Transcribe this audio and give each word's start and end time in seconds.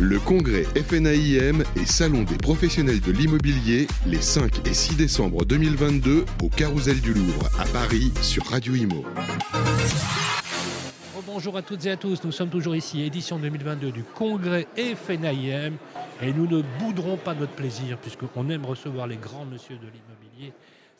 Le 0.00 0.20
congrès 0.20 0.62
FNAIM 0.62 1.64
et 1.74 1.84
Salon 1.84 2.22
des 2.22 2.36
professionnels 2.36 3.00
de 3.00 3.10
l'immobilier 3.10 3.88
les 4.06 4.20
5 4.20 4.64
et 4.68 4.72
6 4.72 4.96
décembre 4.96 5.44
2022 5.44 6.24
au 6.40 6.48
Carousel 6.48 7.00
du 7.00 7.12
Louvre 7.12 7.48
à 7.58 7.64
Paris 7.64 8.12
sur 8.22 8.46
Radio 8.46 8.76
Imo. 8.76 9.04
Bonjour 11.26 11.56
à 11.56 11.62
toutes 11.62 11.84
et 11.86 11.90
à 11.90 11.96
tous, 11.96 12.22
nous 12.22 12.30
sommes 12.30 12.48
toujours 12.48 12.76
ici, 12.76 13.02
édition 13.02 13.40
2022 13.40 13.90
du 13.90 14.04
congrès 14.04 14.68
FNAIM 14.76 15.72
et 16.22 16.32
nous 16.32 16.46
ne 16.46 16.62
bouderons 16.78 17.16
pas 17.16 17.34
notre 17.34 17.54
plaisir 17.54 17.98
puisqu'on 17.98 18.48
aime 18.50 18.66
recevoir 18.66 19.08
les 19.08 19.16
grands 19.16 19.46
monsieur 19.46 19.74
de 19.78 19.86
l'immobilier. 19.86 20.52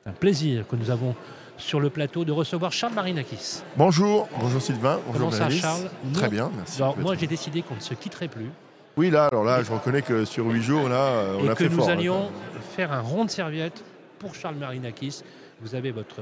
C'est 0.03 0.11
un 0.11 0.15
plaisir 0.15 0.67
que 0.67 0.75
nous 0.75 0.91
avons 0.91 1.15
sur 1.57 1.79
le 1.79 1.91
plateau 1.91 2.25
de 2.25 2.33
recevoir 2.33 2.73
Charles 2.73 2.95
Marinakis. 2.95 3.61
Bonjour, 3.77 4.29
bonjour 4.41 4.61
Sylvain, 4.61 4.99
bonjour 5.07 5.31
Comment 5.31 5.31
ça 5.31 5.51
Charles? 5.51 5.89
Très 6.15 6.29
bien, 6.29 6.51
merci. 6.57 6.83
Alors 6.83 6.99
moi 6.99 7.15
j'ai 7.15 7.29
décidé 7.29 7.63
qu'on 7.63 7.77
ne 7.77 7.81
se 7.81 7.95
quitterait 7.95 8.27
plus 8.27 8.51
Oui, 8.99 9.11
là, 9.11 9.27
alors 9.27 9.45
là, 9.45 9.63
je 9.63 9.71
reconnais 9.71 10.03
que 10.03 10.25
sur 10.25 10.45
huit 10.47 10.61
jours, 10.63 10.89
là, 10.89 11.23
on 11.41 11.45
et 11.45 11.49
a 11.51 11.55
que 11.55 11.63
fait 11.65 11.71
nous 11.71 11.77
fort. 11.79 11.89
hein. 11.89 11.93
allions 11.93 12.31
faire 12.77 12.93
un 12.93 13.01
rond 13.01 13.25
de 13.25 13.31
serviette 13.31 13.85
pour 14.19 14.35
Charles 14.35 14.57
Marinakis. 14.57 15.23
Vous 15.61 15.77
avez 15.77 15.93
votre 15.93 16.21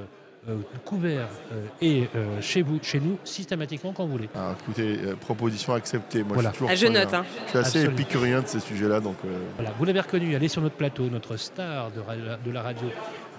euh, 0.49 0.57
couvert 0.85 1.27
euh, 1.53 1.65
et 1.81 2.07
euh, 2.15 2.41
chez 2.43 2.61
vous, 2.61 2.79
chez 2.83 3.01
nous, 3.01 3.17
systématiquement 3.25 3.93
quand 3.95 4.05
vous 4.05 4.13
voulez. 4.13 4.29
Ah, 4.37 4.55
écoutez, 4.61 4.99
euh, 5.05 5.15
proposition 5.17 5.73
acceptée. 5.73 6.23
Moi, 6.23 6.35
Voilà. 6.35 6.51
je 6.51 6.55
suis 6.57 6.59
toujours 6.67 6.71
Ah, 6.71 6.75
je 6.75 6.87
note. 6.87 7.15
hein. 7.15 7.25
Je 7.47 7.49
suis 7.51 7.59
assez 7.59 7.79
Absolument. 7.79 7.93
épicurien 7.95 8.43
de 8.43 8.47
ces 8.47 8.61
sujets-là, 8.61 9.01
donc 9.01 9.17
euh, 9.25 9.29
Voilà, 9.57 9.73
vous 9.79 9.85
l'avez 9.87 10.01
reconnu, 10.01 10.35
elle 10.35 10.45
est 10.45 10.49
sur 10.49 10.61
notre 10.63 10.77
plateau, 10.77 11.05
notre 11.09 11.37
star 11.39 11.91
de, 11.91 12.51
la 12.53 12.63
radio, 12.63 12.89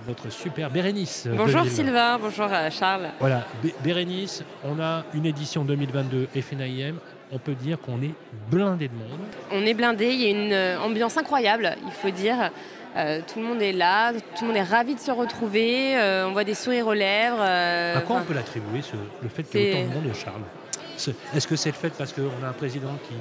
notre 0.07 0.31
super 0.31 0.71
Bérénice. 0.71 1.27
Bonjour. 1.31 1.63
Sylvain, 1.65 2.17
bonjour 2.19 2.49
Charles. 2.71 3.09
Voilà, 3.19 3.45
Bé- 3.61 3.75
Bérénice, 3.83 4.43
on 4.63 4.79
a 4.81 5.03
une 5.13 5.27
édition 5.27 5.63
2022 5.63 6.27
FNAIM. 6.41 6.95
On 7.31 7.39
peut 7.39 7.53
dire 7.55 7.77
qu'on 7.79 8.01
est 8.01 8.13
blindé 8.49 8.87
de 8.87 8.93
monde. 8.93 9.19
On 9.51 9.65
est 9.65 9.73
blindé, 9.73 10.05
il 10.07 10.21
y 10.21 10.25
a 10.27 10.29
une 10.29 10.53
euh, 10.53 10.79
ambiance 10.79 11.17
incroyable, 11.17 11.75
il 11.85 11.91
faut 11.91 12.09
dire. 12.09 12.51
Euh, 12.95 13.19
tout 13.31 13.39
le 13.39 13.45
monde 13.45 13.61
est 13.61 13.73
là, 13.73 14.13
tout 14.13 14.41
le 14.43 14.47
monde 14.47 14.57
est 14.57 14.63
ravi 14.63 14.95
de 14.95 14.99
se 14.99 15.11
retrouver, 15.11 15.95
euh, 15.97 16.27
on 16.27 16.31
voit 16.31 16.45
des 16.45 16.53
sourires 16.55 16.87
aux 16.87 16.93
lèvres. 16.93 17.37
euh, 17.41 17.97
À 17.97 18.01
quoi 18.01 18.15
on 18.17 18.23
peut 18.23 18.33
l'attribuer, 18.33 18.81
ce- 18.81 18.95
le 19.21 19.29
fait 19.29 19.43
qu'il 19.43 19.59
y 19.61 19.63
ait 19.65 19.71
autant 19.83 19.89
de 19.99 20.05
monde, 20.05 20.13
Charles 20.15 21.13
Est-ce 21.35 21.47
que 21.47 21.55
c'est 21.57 21.69
le 21.69 21.75
fait 21.75 21.91
parce 21.95 22.13
qu'on 22.13 22.43
a 22.43 22.49
un 22.49 22.53
président 22.53 22.93
qui, 23.07 23.13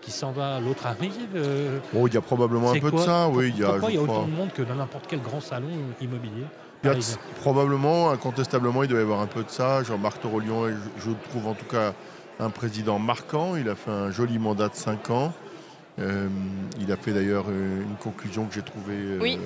qui 0.00 0.12
s'en 0.12 0.30
va, 0.30 0.60
l'autre 0.60 0.86
arrive 0.86 1.12
euh, 1.34 1.78
bon, 1.92 2.06
il 2.06 2.14
y 2.14 2.16
a 2.16 2.20
probablement 2.22 2.70
un 2.70 2.78
peu 2.78 2.90
quoi 2.90 3.00
de 3.00 3.04
ça. 3.04 3.28
Oui, 3.28 3.52
il 3.54 3.60
y 3.60 3.64
a, 3.64 3.70
Pourquoi 3.70 3.90
il 3.90 3.96
y 3.96 3.98
a 3.98 4.02
autant 4.02 4.22
de 4.22 4.30
monde 4.30 4.52
que 4.54 4.62
dans 4.62 4.76
n'importe 4.76 5.06
quel 5.08 5.20
grand 5.20 5.40
salon 5.40 5.68
immobilier? 6.00 6.44
Il 6.84 6.86
y 6.86 6.90
a 6.90 6.94
de- 6.94 6.98
parisien 7.00 7.18
probablement, 7.40 8.10
incontestablement, 8.10 8.84
il 8.84 8.88
doit 8.88 9.00
y 9.00 9.02
avoir 9.02 9.20
un 9.20 9.26
peu 9.26 9.42
de 9.42 9.50
ça. 9.50 9.82
Jean-Marc 9.82 10.20
Torolion, 10.22 10.68
je, 10.68 10.74
je 11.04 11.10
trouve 11.28 11.48
en 11.48 11.54
tout 11.54 11.66
cas 11.66 11.92
un 12.40 12.50
président 12.50 12.98
marquant. 12.98 13.56
Il 13.56 13.68
a 13.68 13.74
fait 13.74 13.90
un 13.90 14.10
joli 14.10 14.38
mandat 14.38 14.68
de 14.68 14.74
5 14.74 15.10
ans. 15.10 15.32
Euh, 15.98 16.28
il 16.80 16.92
a 16.92 16.96
fait 16.96 17.12
d'ailleurs 17.12 17.46
euh, 17.48 17.82
une 17.82 17.96
conclusion 17.96 18.46
que 18.46 18.54
j'ai 18.54 18.62
trouvée 18.62 18.94
euh, 18.94 19.18
Oui. 19.20 19.38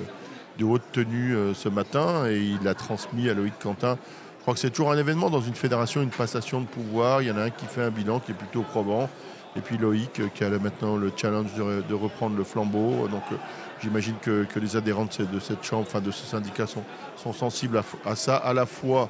de 0.59 0.63
haute 0.65 0.83
tenue 0.91 1.35
ce 1.55 1.67
matin 1.67 2.27
et 2.29 2.37
il 2.37 2.63
l'a 2.63 2.75
transmis 2.75 3.29
à 3.29 3.33
Loïc 3.33 3.53
Quentin. 3.59 3.97
Je 4.37 4.41
crois 4.43 4.53
que 4.53 4.59
c'est 4.59 4.69
toujours 4.69 4.91
un 4.91 4.97
événement 4.97 5.29
dans 5.29 5.41
une 5.41 5.55
fédération, 5.55 6.01
une 6.01 6.09
passation 6.09 6.61
de 6.61 6.67
pouvoir. 6.67 7.21
Il 7.21 7.29
y 7.29 7.31
en 7.31 7.37
a 7.37 7.43
un 7.43 7.49
qui 7.49 7.65
fait 7.65 7.81
un 7.81 7.89
bilan 7.89 8.19
qui 8.19 8.31
est 8.31 8.35
plutôt 8.35 8.61
probant. 8.61 9.09
Et 9.55 9.61
puis 9.61 9.77
Loïc 9.77 10.21
qui 10.33 10.43
a 10.43 10.49
maintenant 10.49 10.95
le 10.95 11.11
challenge 11.15 11.53
de, 11.55 11.83
de 11.87 11.93
reprendre 11.93 12.35
le 12.35 12.43
flambeau. 12.43 13.07
Donc 13.07 13.23
j'imagine 13.81 14.15
que, 14.21 14.43
que 14.45 14.59
les 14.59 14.75
adhérents 14.75 15.05
de, 15.05 15.39
cette 15.39 15.63
chambre, 15.63 15.85
enfin 15.87 16.01
de 16.01 16.11
ce 16.11 16.25
syndicat 16.25 16.67
sont, 16.67 16.83
sont 17.15 17.33
sensibles 17.33 17.77
à, 17.77 17.83
à 18.09 18.15
ça, 18.15 18.35
à 18.35 18.53
la 18.53 18.65
fois 18.65 19.09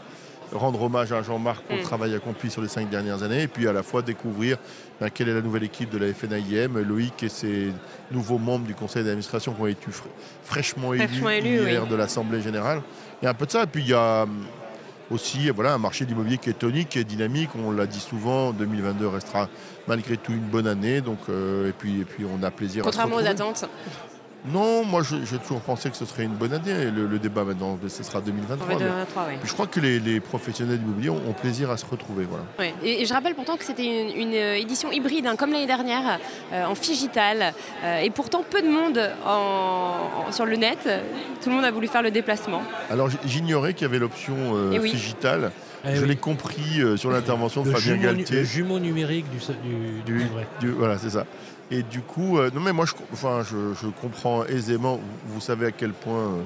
rendre 0.51 0.81
hommage 0.81 1.11
à 1.11 1.21
Jean-Marc 1.23 1.63
pour 1.63 1.75
le 1.75 1.81
Mm. 1.81 1.85
travail 1.85 2.15
accompli 2.15 2.49
sur 2.51 2.61
les 2.61 2.67
cinq 2.67 2.89
dernières 2.89 3.23
années, 3.23 3.43
et 3.43 3.47
puis 3.47 3.67
à 3.67 3.73
la 3.73 3.83
fois 3.83 4.01
découvrir 4.01 4.57
ben, 4.99 5.09
quelle 5.09 5.29
est 5.29 5.33
la 5.33 5.41
nouvelle 5.41 5.63
équipe 5.63 5.89
de 5.89 5.97
la 5.97 6.13
FNAIM, 6.13 6.79
Loïc 6.83 7.23
et 7.23 7.29
ses 7.29 7.71
nouveaux 8.11 8.37
membres 8.37 8.65
du 8.65 8.75
conseil 8.75 9.03
d'administration 9.03 9.53
qui 9.53 9.61
ont 9.61 9.67
été 9.67 9.91
fra- 9.91 10.05
fraîchement 10.43 10.93
élus, 10.93 11.07
Fraîchement 11.07 11.29
élus, 11.29 11.63
hier 11.69 11.83
oui. 11.83 11.89
de 11.89 11.95
l'Assemblée 11.95 12.41
générale. 12.41 12.81
Il 13.21 13.25
y 13.25 13.27
a 13.27 13.31
un 13.31 13.33
peu 13.35 13.45
de 13.45 13.51
ça, 13.51 13.63
et 13.63 13.67
puis 13.67 13.81
il 13.81 13.89
y 13.89 13.93
a 13.93 14.23
hum, 14.23 14.43
aussi 15.11 15.49
voilà, 15.49 15.73
un 15.73 15.77
marché 15.77 16.05
de 16.05 16.09
l'immobilier 16.11 16.37
qui 16.37 16.49
est 16.49 16.53
tonique, 16.59 16.89
qui 16.89 16.99
est 16.99 17.03
dynamique, 17.03 17.49
on 17.55 17.71
l'a 17.71 17.85
dit 17.85 17.99
souvent, 17.99 18.51
2022 18.51 19.07
restera 19.07 19.49
malgré 19.87 20.17
tout 20.17 20.31
une 20.31 20.39
bonne 20.39 20.67
année, 20.67 21.01
donc, 21.01 21.19
euh, 21.29 21.69
et, 21.69 21.73
puis, 21.73 22.01
et 22.01 22.05
puis 22.05 22.25
on 22.25 22.41
a 22.43 22.51
plaisir 22.51 22.83
Contrairement 22.83 23.17
à 23.17 23.21
aux 23.21 23.23
se 23.25 23.29
retrouver. 23.29 23.49
attentes, 23.49 23.69
Non, 24.45 24.83
moi 24.83 25.03
je- 25.03 25.23
j'ai 25.23 25.37
toujours 25.37 25.61
pensé 25.61 25.89
que 25.89 25.95
ce 25.95 26.03
serait 26.05 26.23
une 26.23 26.33
bonne 26.33 26.51
année, 26.51 26.91
le, 26.91 27.07
le 27.07 27.17
débat 27.19 27.45
maintenant, 27.45 27.79
ce 27.87 28.03
sera 28.03 28.19
en 28.19 28.21
2023. 28.21 28.67
fait, 28.67 28.73
mais- 28.73 28.79
2023, 28.79 29.23
ouais. 29.27 29.37
puis 29.39 29.47
je 29.47 29.53
crois 29.53 29.67
que 29.67 29.79
les, 29.79 29.99
les 30.01 30.19
professionnels 30.19 30.79
d'immobilier 30.79 31.09
ont, 31.09 31.21
ont 31.29 31.33
plaisir 31.33 31.71
à 31.71 31.77
se 31.77 31.85
retrouver. 31.85 32.25
Voilà. 32.29 32.43
Et, 32.83 33.01
et 33.01 33.05
je 33.05 33.13
rappelle 33.13 33.35
pourtant 33.35 33.55
que 33.55 33.63
c'était 33.63 33.85
une, 33.85 34.09
une, 34.29 34.33
euh, 34.33 34.55
édition 34.55 34.91
hybride, 34.91 35.27
hein, 35.27 35.35
comme 35.37 35.51
l'année 35.53 35.65
dernière, 35.65 36.19
euh, 36.51 36.65
en 36.65 36.75
figital, 36.75 37.53
euh, 37.85 37.99
et 38.01 38.09
pourtant 38.09 38.43
peu 38.47 38.61
de 38.61 38.67
monde 38.69 38.99
en- 39.25 40.27
en- 40.27 40.31
sur 40.33 40.45
le 40.45 40.57
net. 40.57 40.89
Tout 41.41 41.49
le 41.49 41.55
monde 41.55 41.65
a 41.65 41.71
voulu 41.71 41.87
faire 41.87 42.01
le 42.01 42.11
déplacement. 42.11 42.61
Alors 42.89 43.09
j'ignorais 43.25 43.73
qu'il 43.73 43.87
y 43.87 43.89
avait 43.89 43.99
l'option 43.99 44.35
euh, 44.55 44.71
Eh 44.73 44.79
oui. 44.79 44.91
Eh 45.85 45.95
je 45.95 46.01
oui. 46.01 46.07
l'ai 46.07 46.15
compris 46.15 46.81
euh, 46.81 46.95
sur 46.95 47.11
l'intervention 47.11 47.61
de 47.63 47.69
Fabien 47.71 47.97
Galtier. 47.97 48.37
le 48.37 48.43
jumeau 48.45 48.79
numérique 48.79 49.25
du, 49.29 49.37
du, 49.37 50.01
du 50.05 50.23
Du-. 50.23 50.29
Du- 50.61 50.71
voilà, 50.71 50.97
c'est 50.97 51.09
ça. 51.09 51.25
Et 51.71 51.81
du 51.83 52.01
coup, 52.01 52.37
euh, 52.37 52.51
non 52.53 52.61
mais 52.61 52.73
moi, 52.73 52.85
je, 52.85 52.93
enfin, 53.13 53.41
je, 53.43 53.73
je 53.73 53.87
comprends 53.87 54.45
aisément. 54.45 54.97
Vous, 55.25 55.35
vous 55.35 55.41
savez 55.41 55.65
à 55.67 55.71
quel 55.71 55.91
point 55.93 56.19
euh, 56.19 56.43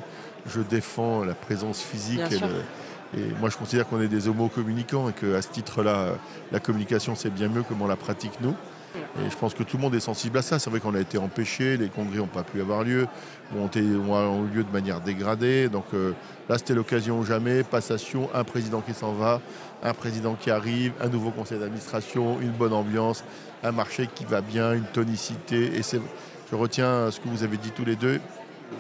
je 0.47 0.61
défends 0.61 1.23
la 1.23 1.33
présence 1.33 1.81
physique. 1.81 2.21
Et, 2.31 2.35
sûr. 2.37 2.47
le- 2.47 3.19
et 3.19 3.25
moi, 3.39 3.49
je 3.49 3.57
considère 3.57 3.87
qu'on 3.87 4.01
est 4.01 4.07
des 4.07 4.27
homos 4.27 4.49
communicants 4.49 5.09
et 5.09 5.13
qu'à 5.13 5.41
ce 5.41 5.49
titre-là, 5.49 5.95
euh, 5.95 6.13
la 6.51 6.59
communication, 6.59 7.15
c'est 7.15 7.29
bien 7.29 7.47
mieux 7.49 7.63
comment 7.67 7.85
on 7.85 7.87
la 7.87 7.95
pratique 7.95 8.33
nous. 8.41 8.53
Et 8.95 9.29
je 9.29 9.35
pense 9.35 9.53
que 9.53 9.63
tout 9.63 9.77
le 9.77 9.83
monde 9.83 9.95
est 9.95 9.99
sensible 9.99 10.37
à 10.37 10.41
ça. 10.41 10.59
C'est 10.59 10.69
vrai 10.69 10.79
qu'on 10.79 10.95
a 10.95 10.99
été 10.99 11.17
empêché, 11.17 11.77
les 11.77 11.89
congrès 11.89 12.17
n'ont 12.17 12.27
pas 12.27 12.43
pu 12.43 12.61
avoir 12.61 12.83
lieu, 12.83 13.07
ont, 13.55 13.69
eu 13.75 14.55
lieu 14.55 14.63
de 14.63 14.71
manière 14.71 15.01
dégradée. 15.01 15.69
Donc 15.69 15.85
euh, 15.93 16.13
là, 16.49 16.57
c'était 16.57 16.73
l'occasion 16.73 17.19
ou 17.19 17.25
jamais. 17.25 17.63
Passation, 17.63 18.29
un 18.33 18.43
président 18.43 18.81
qui 18.81 18.93
s'en 18.93 19.13
va, 19.13 19.41
un 19.83 19.93
président 19.93 20.35
qui 20.35 20.51
arrive, 20.51 20.93
un 21.01 21.09
nouveau 21.09 21.31
conseil 21.31 21.59
d'administration, 21.59 22.39
une 22.41 22.51
bonne 22.51 22.73
ambiance, 22.73 23.23
un 23.63 23.71
marché 23.71 24.07
qui 24.13 24.25
va 24.25 24.41
bien, 24.41 24.73
une 24.73 24.85
tonicité. 24.85 25.77
Et 25.77 25.81
je 25.81 26.55
retiens 26.55 27.11
ce 27.11 27.19
que 27.19 27.27
vous 27.27 27.43
avez 27.43 27.57
dit 27.57 27.71
tous 27.71 27.85
les 27.85 27.95
deux. 27.95 28.19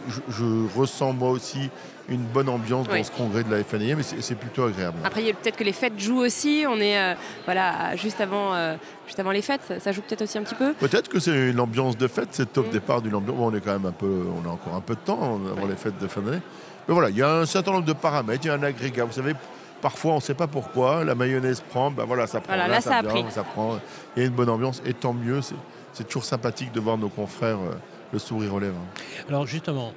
Je, 0.09 0.19
je 0.29 0.77
ressens 0.77 1.13
moi 1.13 1.29
aussi 1.29 1.69
une 2.09 2.23
bonne 2.23 2.47
ambiance 2.49 2.87
Oui. 2.91 2.99
dans 2.99 3.03
ce 3.05 3.11
congrès 3.11 3.43
de 3.43 3.51
la 3.53 3.63
FNIA, 3.63 3.95
mais 3.95 4.03
c'est, 4.03 4.35
plutôt 4.35 4.63
agréable. 4.65 4.97
Après, 5.03 5.21
peut-être 5.21 5.57
que 5.57 5.63
les 5.63 5.73
fêtes 5.73 5.99
jouent 5.99 6.19
aussi. 6.21 6.65
On 6.67 6.77
est 6.79 6.97
euh, 6.97 7.15
voilà, 7.45 7.95
juste, 7.97 8.21
avant, 8.21 8.53
euh, 8.53 8.75
juste 9.05 9.19
avant 9.19 9.31
les 9.31 9.41
fêtes. 9.41 9.73
Ça 9.79 9.91
joue 9.91 10.01
peut-être 10.01 10.21
aussi 10.21 10.37
un 10.37 10.43
petit 10.43 10.55
peu. 10.55 10.73
Peut-être 10.73 11.09
que 11.09 11.19
c'est 11.19 11.49
une 11.49 11.59
ambiance 11.59 11.97
de 11.97 12.07
fête, 12.07 12.29
c'est 12.31 12.57
au 12.57 12.63
Mm. 12.63 12.69
départ 12.69 13.01
d'une 13.01 13.15
ambiance. 13.15 13.35
bon, 13.35 13.47
on 13.51 13.55
est 13.55 13.59
quand 13.61 13.73
même 13.73 13.85
un 13.85 13.91
peu, 13.91 14.25
on 14.41 14.47
a 14.47 14.51
encore 14.53 14.75
un 14.75 14.81
peu 14.81 14.95
de 14.95 14.99
temps 15.01 15.39
avant 15.51 15.67
les 15.67 15.75
fêtes 15.75 15.97
de 15.99 16.07
fin 16.07 16.21
d'année. 16.21 16.41
Mais 16.87 16.93
voilà, 16.93 17.09
il 17.09 17.17
y 17.17 17.21
a 17.21 17.39
un 17.39 17.45
certain 17.45 17.71
nombre 17.73 17.85
de 17.85 17.93
paramètres, 17.93 18.41
il 18.45 18.47
y 18.47 18.51
a 18.51 18.53
un 18.53 18.63
agrégat. 18.63 19.03
Vous 19.03 19.11
savez, 19.11 19.33
parfois 19.81 20.13
on 20.13 20.17
ne 20.17 20.21
sait 20.21 20.33
pas 20.33 20.47
pourquoi, 20.47 21.03
la 21.03 21.15
mayonnaise 21.15 21.61
prend, 21.69 21.91
ben 21.91 22.05
voilà, 22.05 22.25
ça 22.27 22.39
prend. 22.39 22.53
Voilà, 22.53 22.69
là, 22.69 22.79
ça 22.79 22.97
a 22.97 23.03
pris. 23.03 23.25
ça 23.31 23.43
prend. 23.43 23.79
Il 24.15 24.21
y 24.21 24.25
a 24.25 24.29
une 24.29 24.33
bonne 24.35 24.49
ambiance, 24.49 24.81
et 24.85 24.93
tant 24.93 25.13
mieux. 25.13 25.41
C'est, 25.41 25.55
c'est 25.91 26.05
toujours 26.05 26.23
sympathique 26.25 26.71
de 26.71 26.79
voir 26.79 26.97
nos 26.97 27.09
confrères 27.09 27.57
euh, 27.57 27.73
le 28.11 28.19
sourire 28.19 28.53
aux 28.53 28.59
lèvres. 28.59 28.81
Alors 29.27 29.45
justement, 29.45 29.93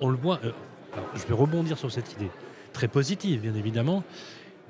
on 0.00 0.08
le 0.08 0.16
voit, 0.16 0.40
euh, 0.44 0.52
je 1.14 1.26
vais 1.26 1.34
rebondir 1.34 1.78
sur 1.78 1.90
cette 1.90 2.12
idée, 2.12 2.30
très 2.72 2.88
positive 2.88 3.40
bien 3.40 3.54
évidemment, 3.54 4.02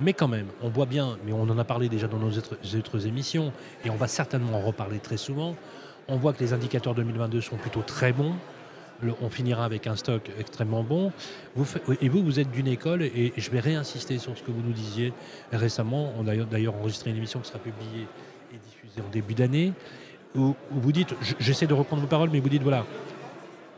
mais 0.01 0.13
quand 0.13 0.29
même, 0.29 0.47
on 0.63 0.69
voit 0.69 0.87
bien, 0.87 1.19
mais 1.25 1.33
on 1.33 1.43
en 1.43 1.59
a 1.59 1.65
parlé 1.65 1.89
déjà 1.89 2.07
dans 2.07 2.19
nos 2.19 2.31
autres, 2.31 3.07
émissions, 3.07 3.53
et 3.85 3.91
on 3.91 3.97
va 3.97 4.09
certainement 4.09 4.59
en 4.59 4.61
reparler 4.61 4.99
très 4.99 5.17
souvent, 5.17 5.57
on 6.09 6.17
voit 6.17 6.33
que 6.33 6.41
les 6.41 6.53
indicateurs 6.53 6.95
2022 6.95 7.41
sont 7.41 7.57
plutôt 7.57 7.83
très 7.83 8.13
bons, 8.13 8.35
on 9.21 9.29
finira 9.29 9.65
avec 9.65 9.87
un 9.87 9.97
stock 9.97 10.31
extrêmement 10.39 10.83
bon, 10.83 11.13
et 12.01 12.09
vous, 12.09 12.23
vous 12.23 12.41
êtes 12.41 12.51
d'une 12.51 12.67
école, 12.67 13.03
et 13.03 13.33
je 13.37 13.51
vais 13.51 13.61
réinsister 13.61 14.19
sur 14.19 14.37
ce 14.37 14.43
que 14.43 14.51
vous 14.51 14.63
nous 14.63 14.73
disiez 14.73 15.13
récemment, 15.53 16.13
on 16.19 16.29
a 16.29 16.37
d'ailleurs 16.37 16.75
enregistré 16.75 17.11
une 17.11 17.17
émission 17.17 17.41
qui 17.41 17.49
sera 17.49 17.59
publiée 17.59 18.07
et 18.53 18.59
diffusée 18.59 19.01
en 19.01 19.11
début 19.11 19.35
d'année, 19.35 19.73
où, 20.34 20.54
vous 20.70 20.93
dites, 20.93 21.14
j'essaie 21.38 21.67
de 21.67 21.75
reprendre 21.75 22.02
vos 22.02 22.08
paroles, 22.08 22.31
mais 22.31 22.40
vous 22.40 22.49
dites, 22.49 22.62
voilà, 22.62 22.84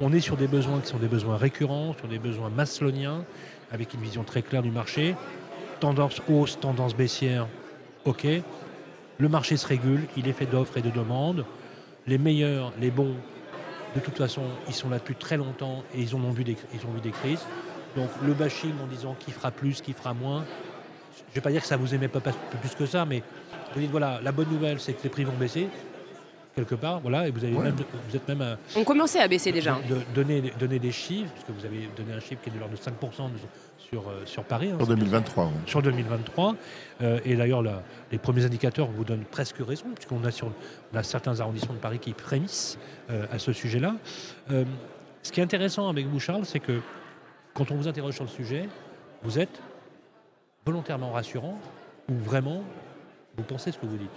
on 0.00 0.12
est 0.12 0.20
sur 0.20 0.36
des 0.36 0.46
besoins 0.46 0.80
qui 0.80 0.88
sont 0.88 0.98
des 0.98 1.08
besoins 1.08 1.36
récurrents, 1.36 1.94
sur 1.98 2.08
des 2.08 2.18
besoins 2.18 2.50
masloniens, 2.50 3.24
avec 3.72 3.94
une 3.94 4.00
vision 4.00 4.24
très 4.24 4.42
claire 4.42 4.62
du 4.62 4.70
marché. 4.70 5.14
Tendance 5.80 6.22
hausse, 6.28 6.58
tendance 6.58 6.94
baissière, 6.96 7.46
ok. 8.04 8.26
Le 9.18 9.28
marché 9.28 9.56
se 9.56 9.66
régule, 9.66 10.02
il 10.16 10.28
est 10.28 10.32
fait 10.32 10.46
d'offres 10.46 10.76
et 10.76 10.82
de 10.82 10.90
demandes. 10.90 11.44
Les 12.06 12.18
meilleurs, 12.18 12.72
les 12.80 12.90
bons, 12.90 13.14
de 13.94 14.00
toute 14.00 14.16
façon, 14.16 14.42
ils 14.68 14.74
sont 14.74 14.88
là 14.88 14.98
depuis 14.98 15.14
très 15.14 15.36
longtemps 15.36 15.82
et 15.94 16.00
ils, 16.00 16.14
ont, 16.14 16.30
vu 16.30 16.44
des, 16.44 16.56
ils 16.74 16.86
ont 16.86 16.92
vu 16.92 17.00
des 17.00 17.10
crises. 17.10 17.44
Donc 17.96 18.08
le 18.24 18.32
bashing 18.32 18.72
en 18.82 18.86
disant 18.86 19.16
qui 19.18 19.32
fera 19.32 19.50
plus, 19.50 19.80
qui 19.80 19.92
fera 19.92 20.14
moins, 20.14 20.44
je 21.16 21.30
ne 21.30 21.34
vais 21.34 21.40
pas 21.40 21.50
dire 21.50 21.62
que 21.62 21.66
ça 21.66 21.76
vous 21.76 21.94
aimait 21.94 22.08
pas 22.08 22.20
plus 22.20 22.74
que 22.76 22.86
ça, 22.86 23.04
mais 23.04 23.22
vous 23.74 23.80
dites 23.80 23.90
voilà, 23.90 24.20
la 24.22 24.30
bonne 24.30 24.48
nouvelle 24.48 24.78
c'est 24.78 24.92
que 24.92 25.02
les 25.02 25.08
prix 25.08 25.24
vont 25.24 25.36
baisser. 25.36 25.68
Quelque 26.58 26.74
part, 26.74 27.00
voilà, 27.00 27.28
et 27.28 27.30
vous, 27.30 27.44
avez 27.44 27.54
Ouais. 27.54 27.64
même, 27.64 27.76
vous 28.08 28.16
êtes 28.16 28.26
même 28.28 28.40
à 28.42 28.56
On 28.76 28.82
commençait 28.84 29.20
à 29.20 29.28
baisser 29.28 29.52
déjà. 29.52 29.78
de- 29.88 30.00
donner, 30.14 30.52
donner 30.58 30.78
des 30.78 30.90
chiffres, 30.92 31.30
parce 31.32 31.44
que 31.44 31.52
vous 31.52 31.64
avez 31.64 31.88
donné 31.96 32.12
un 32.12 32.20
chiffre 32.20 32.42
qui 32.42 32.50
est 32.50 32.52
de 32.52 32.58
l'ordre 32.58 32.74
de 32.74 32.80
5% 32.80 33.28
de- 33.28 33.34
sur, 33.78 34.08
euh, 34.08 34.22
sur 34.26 34.42
Paris. 34.44 34.70
hein, 34.72 34.76
bien 34.76 34.86
2023. 34.86 35.44
ouais. 35.46 35.50
sur 35.66 35.80
2023. 35.82 36.56
Euh, 37.00 37.20
et 37.24 37.36
d'ailleurs, 37.36 37.62
les 38.10 38.18
premiers 38.18 38.44
indicateurs 38.44 38.88
vous 38.88 39.04
donnent 39.04 39.24
presque 39.24 39.56
raison, 39.66 39.86
puisqu'on 39.94 40.22
a, 40.24 40.30
sur, 40.30 40.50
on 40.92 40.96
a 40.96 41.02
certains 41.02 41.38
arrondissements 41.40 41.74
de 41.74 41.78
Paris 41.78 41.98
qui 42.00 42.12
frémissent 42.12 42.76
euh, 43.10 43.26
à 43.32 43.38
ce 43.38 43.52
sujet-là. 43.52 43.94
Euh, 44.50 44.64
ce 45.22 45.30
qui 45.32 45.40
est 45.40 45.44
intéressant 45.44 45.88
avec 45.88 46.06
vous, 46.06 46.18
Charles, 46.20 46.44
c'est 46.44 46.60
que 46.60 46.80
quand 47.54 47.70
on 47.70 47.76
vous 47.76 47.88
interroge 47.88 48.14
sur 48.14 48.24
le 48.24 48.30
sujet, 48.30 48.68
vous 49.22 49.38
êtes 49.38 49.60
volontairement 50.66 51.12
rassurant 51.12 51.58
ou 52.10 52.14
vraiment 52.14 52.62
vous 53.36 53.44
pensez 53.44 53.72
ce 53.72 53.78
que 53.78 53.86
vous 53.86 53.96
dites. 53.96 54.10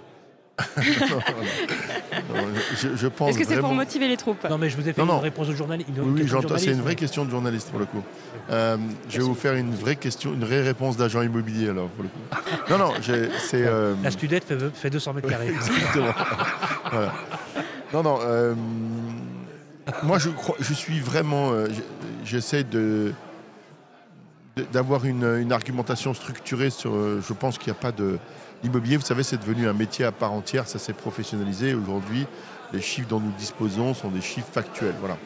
Non, 0.77 2.45
je, 2.81 2.95
je 2.95 3.07
pense 3.07 3.29
Est-ce 3.29 3.39
que 3.39 3.45
c'est 3.45 3.59
pour 3.59 3.73
motiver 3.73 4.07
les 4.07 4.17
troupes? 4.17 4.43
Non, 4.49 4.57
mais 4.57 4.69
je 4.69 4.77
vous 4.77 4.87
ai 4.87 4.93
fait 4.93 5.01
Non, 5.01 5.07
non. 5.07 5.17
une 5.17 5.23
réponse 5.23 5.47
de 5.47 5.55
journaliste. 5.55 5.89
Oui, 5.97 6.27
j'entends. 6.27 6.57
C'est 6.57 6.71
une 6.71 6.81
vraie 6.81 6.95
question 6.95 7.25
de 7.25 7.29
journaliste 7.31 7.69
pour 7.69 7.79
le 7.79 7.85
coup. 7.85 8.03
Euh, 8.49 8.77
je 9.09 9.17
vais 9.17 9.23
vous 9.23 9.35
faire 9.35 9.53
une 9.55 9.73
vraie 9.73 9.95
question, 9.95 10.33
une 10.33 10.43
vraie 10.43 10.61
réponse 10.61 10.97
d'agent 10.97 11.21
immobilier 11.21 11.69
alors 11.69 11.87
pour 11.89 12.03
le 12.03 12.09
coup. 12.09 12.69
Non, 12.69 12.77
non, 12.77 12.93
c'est. 13.01 13.65
euh, 13.65 13.93
La 14.03 14.11
studette 14.11 14.43
fait, 14.43 14.57
fait 14.73 14.89
200 14.89 15.13
mètres 15.13 15.29
carrés. 15.29 15.47
Exactement. 15.53 16.13
Voilà. 16.91 17.13
Non, 17.93 18.03
non. 18.03 18.19
euh, 18.21 18.53
moi, 20.03 20.17
je, 20.19 20.29
crois, 20.29 20.55
je 20.59 20.73
suis 20.73 20.99
vraiment. 20.99 21.51
euh, 21.51 21.67
J'essaie 22.23 22.63
de 22.63 23.13
de- 24.57 24.63
d'avoir 24.71 25.05
une, 25.05 25.23
une 25.39 25.51
argumentation 25.53 26.13
structurée 26.13 26.69
sur. 26.69 26.93
euh, 26.93 27.21
je 27.27 27.33
pense 27.33 27.57
qu'il 27.57 27.71
n'y 27.71 27.77
a 27.77 27.81
pas 27.81 27.91
de. 27.91 28.17
L'immobilier, 28.63 28.97
vous 28.97 29.05
savez, 29.05 29.23
c'est 29.23 29.37
devenu 29.37 29.67
un 29.67 29.73
métier 29.73 30.05
à 30.05 30.11
part 30.11 30.33
entière. 30.33 30.67
Ça 30.67 30.79
s'est 30.79 30.93
professionnalisé. 30.93 31.73
Aujourd'hui, 31.73 32.27
les 32.73 32.81
chiffres 32.81 33.07
dont 33.07 33.19
nous 33.19 33.31
disposons 33.37 33.93
sont 33.93 34.09
des 34.09 34.21
chiffres 34.21 34.51
factuels. 34.51 34.95
Voilà. 34.99 35.17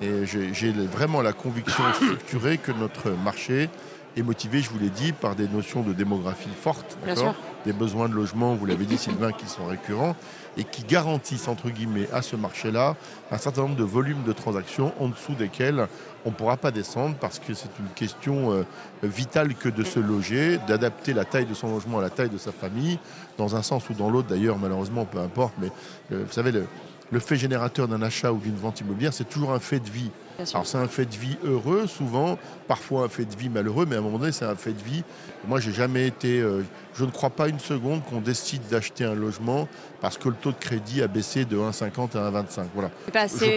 Et 0.00 0.26
j'ai 0.26 0.54
j'ai 0.54 0.70
vraiment 0.70 1.22
la 1.22 1.32
conviction 1.32 1.84
structurée 1.94 2.58
que 2.58 2.72
notre 2.72 3.10
marché 3.10 3.68
est 4.16 4.22
motivé, 4.22 4.60
je 4.60 4.70
vous 4.70 4.78
l'ai 4.78 4.90
dit, 4.90 5.12
par 5.12 5.34
des 5.36 5.46
notions 5.48 5.82
de 5.82 5.92
démographie 5.92 6.48
forte, 6.60 6.96
Bien 7.04 7.14
d'accord 7.14 7.34
sûr. 7.34 7.42
des 7.64 7.72
besoins 7.72 8.08
de 8.08 8.14
logement, 8.14 8.54
vous 8.54 8.66
l'avez 8.66 8.84
dit 8.84 8.98
Sylvain, 8.98 9.32
qui 9.32 9.46
sont 9.46 9.66
récurrents 9.66 10.16
et 10.56 10.64
qui 10.64 10.82
garantissent 10.82 11.46
entre 11.46 11.70
guillemets 11.70 12.08
à 12.12 12.20
ce 12.20 12.34
marché-là 12.34 12.96
un 13.30 13.38
certain 13.38 13.62
nombre 13.62 13.76
de 13.76 13.84
volumes 13.84 14.24
de 14.24 14.32
transactions 14.32 14.92
en 14.98 15.08
dessous 15.08 15.34
desquels 15.34 15.86
on 16.24 16.30
ne 16.30 16.34
pourra 16.34 16.56
pas 16.56 16.72
descendre 16.72 17.14
parce 17.20 17.38
que 17.38 17.54
c'est 17.54 17.70
une 17.78 17.88
question 17.94 18.52
euh, 18.52 18.64
vitale 19.04 19.54
que 19.54 19.68
de 19.68 19.84
se 19.84 20.00
loger, 20.00 20.58
d'adapter 20.66 21.12
la 21.12 21.24
taille 21.24 21.46
de 21.46 21.54
son 21.54 21.68
logement 21.72 22.00
à 22.00 22.02
la 22.02 22.10
taille 22.10 22.30
de 22.30 22.38
sa 22.38 22.50
famille, 22.50 22.98
dans 23.36 23.54
un 23.54 23.62
sens 23.62 23.88
ou 23.88 23.94
dans 23.94 24.10
l'autre 24.10 24.26
d'ailleurs, 24.28 24.58
malheureusement, 24.58 25.04
peu 25.04 25.18
importe, 25.18 25.54
mais 25.60 25.70
euh, 26.12 26.24
vous 26.26 26.32
savez, 26.32 26.50
le, 26.50 26.66
le 27.12 27.20
fait 27.20 27.36
générateur 27.36 27.86
d'un 27.86 28.02
achat 28.02 28.32
ou 28.32 28.38
d'une 28.38 28.56
vente 28.56 28.80
immobilière, 28.80 29.12
c'est 29.14 29.28
toujours 29.28 29.52
un 29.52 29.60
fait 29.60 29.78
de 29.78 29.88
vie. 29.88 30.10
Alors 30.38 30.66
c'est 30.66 30.78
un 30.78 30.86
fait 30.86 31.04
de 31.04 31.16
vie 31.16 31.36
heureux 31.44 31.86
souvent, 31.88 32.38
parfois 32.68 33.04
un 33.04 33.08
fait 33.08 33.24
de 33.24 33.34
vie 33.34 33.48
malheureux, 33.48 33.86
mais 33.88 33.96
à 33.96 33.98
un 33.98 34.02
moment 34.02 34.18
donné 34.18 34.30
c'est 34.32 34.44
un 34.44 34.54
fait 34.54 34.72
de 34.72 34.82
vie. 34.82 35.02
Moi 35.46 35.58
j'ai 35.58 35.72
jamais 35.72 36.06
été, 36.06 36.40
euh, 36.40 36.62
je 36.94 37.04
ne 37.04 37.10
crois 37.10 37.30
pas 37.30 37.48
une 37.48 37.58
seconde 37.58 38.04
qu'on 38.04 38.20
décide 38.20 38.62
d'acheter 38.70 39.04
un 39.04 39.14
logement 39.14 39.66
parce 40.00 40.16
que 40.16 40.28
le 40.28 40.36
taux 40.36 40.52
de 40.52 40.56
crédit 40.58 41.02
a 41.02 41.08
baissé 41.08 41.44
de 41.44 41.56
1,50 41.56 42.16
à 42.16 42.30
1,25. 42.30 42.66
Voilà. 42.72 42.90
Je 43.06 43.10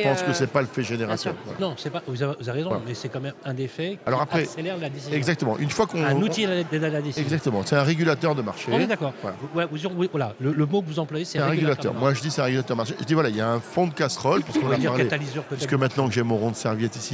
pense 0.03 0.21
que 0.23 0.29
euh, 0.29 0.33
c'est 0.33 0.47
pas 0.47 0.61
le 0.61 0.67
fait 0.67 0.81
générateur. 0.83 1.35
Voilà. 1.45 1.59
Non, 1.59 1.75
c'est 1.77 1.91
pas, 1.91 2.01
vous 2.07 2.23
avez, 2.23 2.33
vous 2.39 2.49
avez 2.49 2.59
raison, 2.59 2.69
Voilà. 2.69 2.83
mais 2.87 2.93
c'est 2.95 3.09
quand 3.09 3.19
même 3.19 3.33
un 3.45 3.53
des 3.53 3.67
faits 3.67 3.93
qui 3.93 3.99
Alors 4.07 4.21
après- 4.21 4.41
accélère 4.41 4.77
la 4.79 4.89
décision. 4.89 5.15
Exactement. 5.15 5.57
Une 5.59 5.69
fois 5.69 5.85
qu'on 5.85 6.03
Un 6.03 6.15
outil 6.21 6.47
d'aide 6.47 6.83
à 6.83 6.89
la 6.89 7.01
décision. 7.01 7.21
Exactement. 7.23 7.61
C'est 7.63 7.75
un 7.75 7.83
régulateur 7.83 8.33
de 8.33 8.41
marché. 8.41 8.71
On 8.71 8.79
est 8.79 8.87
d'accord. 8.87 9.13
Voilà. 9.21 9.37
Ouais, 9.53 9.65
vous- 9.71 10.07
voilà, 10.11 10.33
le, 10.39 10.51
le 10.51 10.65
mot 10.65 10.81
que 10.81 10.87
vous 10.87 10.97
employez, 10.99 11.25
c'est 11.25 11.37
C'est 11.37 11.43
un 11.43 11.47
régulateur. 11.49 11.93
de 11.93 11.99
Moi 11.99 12.13
je 12.15 12.21
dis 12.21 12.31
c'est 12.31 12.41
un 12.41 12.45
régulateur 12.45 12.75
de 12.75 12.77
marché. 12.79 12.95
Je 12.99 13.05
dis 13.05 13.13
voilà, 13.13 13.29
il 13.29 13.35
y 13.35 13.41
a 13.41 13.49
un 13.49 13.59
fond 13.59 13.85
de 13.85 13.93
casserole 13.93 14.39
On 14.39 14.43
puisqu'on 14.51 14.67
va 14.67 14.75
a 14.75 14.77
dire 14.79 14.91
parlé. 14.91 15.07
Puisque 15.51 15.73
maintenant 15.73 16.07
que 16.07 16.13
j'ai 16.13 16.23
mon 16.23 16.37
rond 16.37 16.49
de 16.51 16.55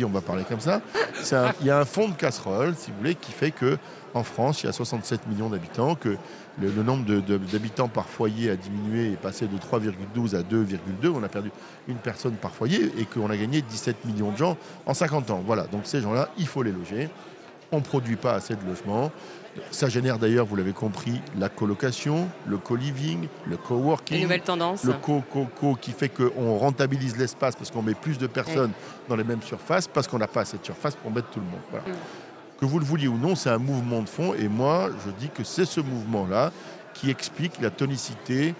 on 0.04 0.09
va 0.09 0.21
parler 0.21 0.44
comme 0.44 0.59
ça. 0.59 0.81
Il 1.62 1.68
y 1.68 1.69
a 1.69 1.80
un 1.80 1.86
fond 1.86 2.09
de 2.09 2.13
casserole, 2.13 2.75
si 2.75 2.92
vous 2.92 2.98
voulez, 2.98 3.15
qui 3.15 3.31
fait 3.31 3.51
que 3.51 3.77
en 4.13 4.24
France, 4.24 4.63
il 4.63 4.65
y 4.65 4.69
a 4.69 4.74
67 4.74 5.27
millions 5.27 5.50
d'habitants, 5.50 5.95
que 5.95 6.18
le, 6.59 6.83
nombre 6.83 7.06
d'habitants 7.51 7.88
par 7.88 8.07
foyer 8.07 8.50
a 8.50 8.56
diminué 8.56 9.12
et 9.12 9.15
passé 9.15 9.48
de 9.48 9.57
3,12 9.57 10.36
à 10.36 10.42
2,2. 10.42 11.09
On 11.13 11.24
a 11.24 11.30
perdu 11.30 11.51
une 11.88 11.98
personne 11.98 12.33
par 12.33 12.51
foyer 12.51 12.92
et 12.98 13.06
qu'on 13.06 13.30
a 13.30 13.38
gagné 13.38 13.62
17 13.62 14.06
millions 14.06 14.31
de 14.31 14.38
gens 14.38 14.57
en 14.86 14.94
50 14.94 15.30
ans. 15.31 15.44
Voilà, 15.45 15.63
donc 15.63 15.81
ces 15.83 16.01
gens-là, 16.01 16.30
il 16.38 16.48
faut 16.48 16.63
les 16.63 16.71
loger. 16.71 17.09
On 17.72 17.78
ne 17.78 17.84
produit 17.84 18.16
pas 18.16 18.34
assez 18.34 18.56
de 18.56 18.66
logements. 18.66 19.12
Ça 19.72 19.90
génère 19.90 20.19
d'ailleurs, 20.19 20.46
vous 20.46 20.56
l'avez 20.56 20.72
compris, 20.72 21.19
la 21.38 21.50
colocation, 21.50 22.30
le 22.46 22.58
co-living, 22.58 23.28
le 23.46 23.52
Les 23.52 23.58
coworking 23.58 24.22
nouvelles 24.22 24.42
tendances. 24.42 24.84
le 24.84 24.94
co-co-co 24.94 25.75
qui 25.75 25.92
fait 25.92 26.10
qu'on 26.10 26.58
rentabilise 26.58 27.18
l'espace 27.18 27.56
parce 27.56 27.72
qu'on 27.72 27.81
met 27.81 27.96
plus 27.96 28.18
de 28.18 28.28
personnes 28.28 28.72
dans 29.10 29.16
les 29.16 29.24
mêmes 29.24 29.42
surfaces 29.42 29.88
parce 29.88 30.08
qu'on 30.08 30.19
n'a 30.19 30.28
pas 30.28 30.42
assez 30.42 30.58
de 30.58 30.64
surface 30.64 30.96
pour 30.96 31.12
mettre 31.12 31.30
tout 31.30 31.40
le 31.40 31.46
monde. 31.48 31.62
Voilà. 31.72 31.88
Mm. 31.88 31.98
Que 32.60 32.66
vous 32.66 32.80
le 32.80 32.86
vouliez 32.86 33.08
ou 33.08 33.18
non, 33.18 33.36
c'est 33.36 33.50
un 33.50 33.58
mouvement 33.58 34.02
de 34.02 34.10
fond 34.10 34.34
et 34.34 34.48
moi, 34.48 34.90
je 35.06 35.12
dis 35.12 35.30
que 35.30 35.44
c'est 35.44 35.66
ce 35.66 35.81
mouvement-là 35.81 36.52
qui 36.94 37.10
explique 37.10 37.60
la 37.62 37.69
tonicité 37.69 38.56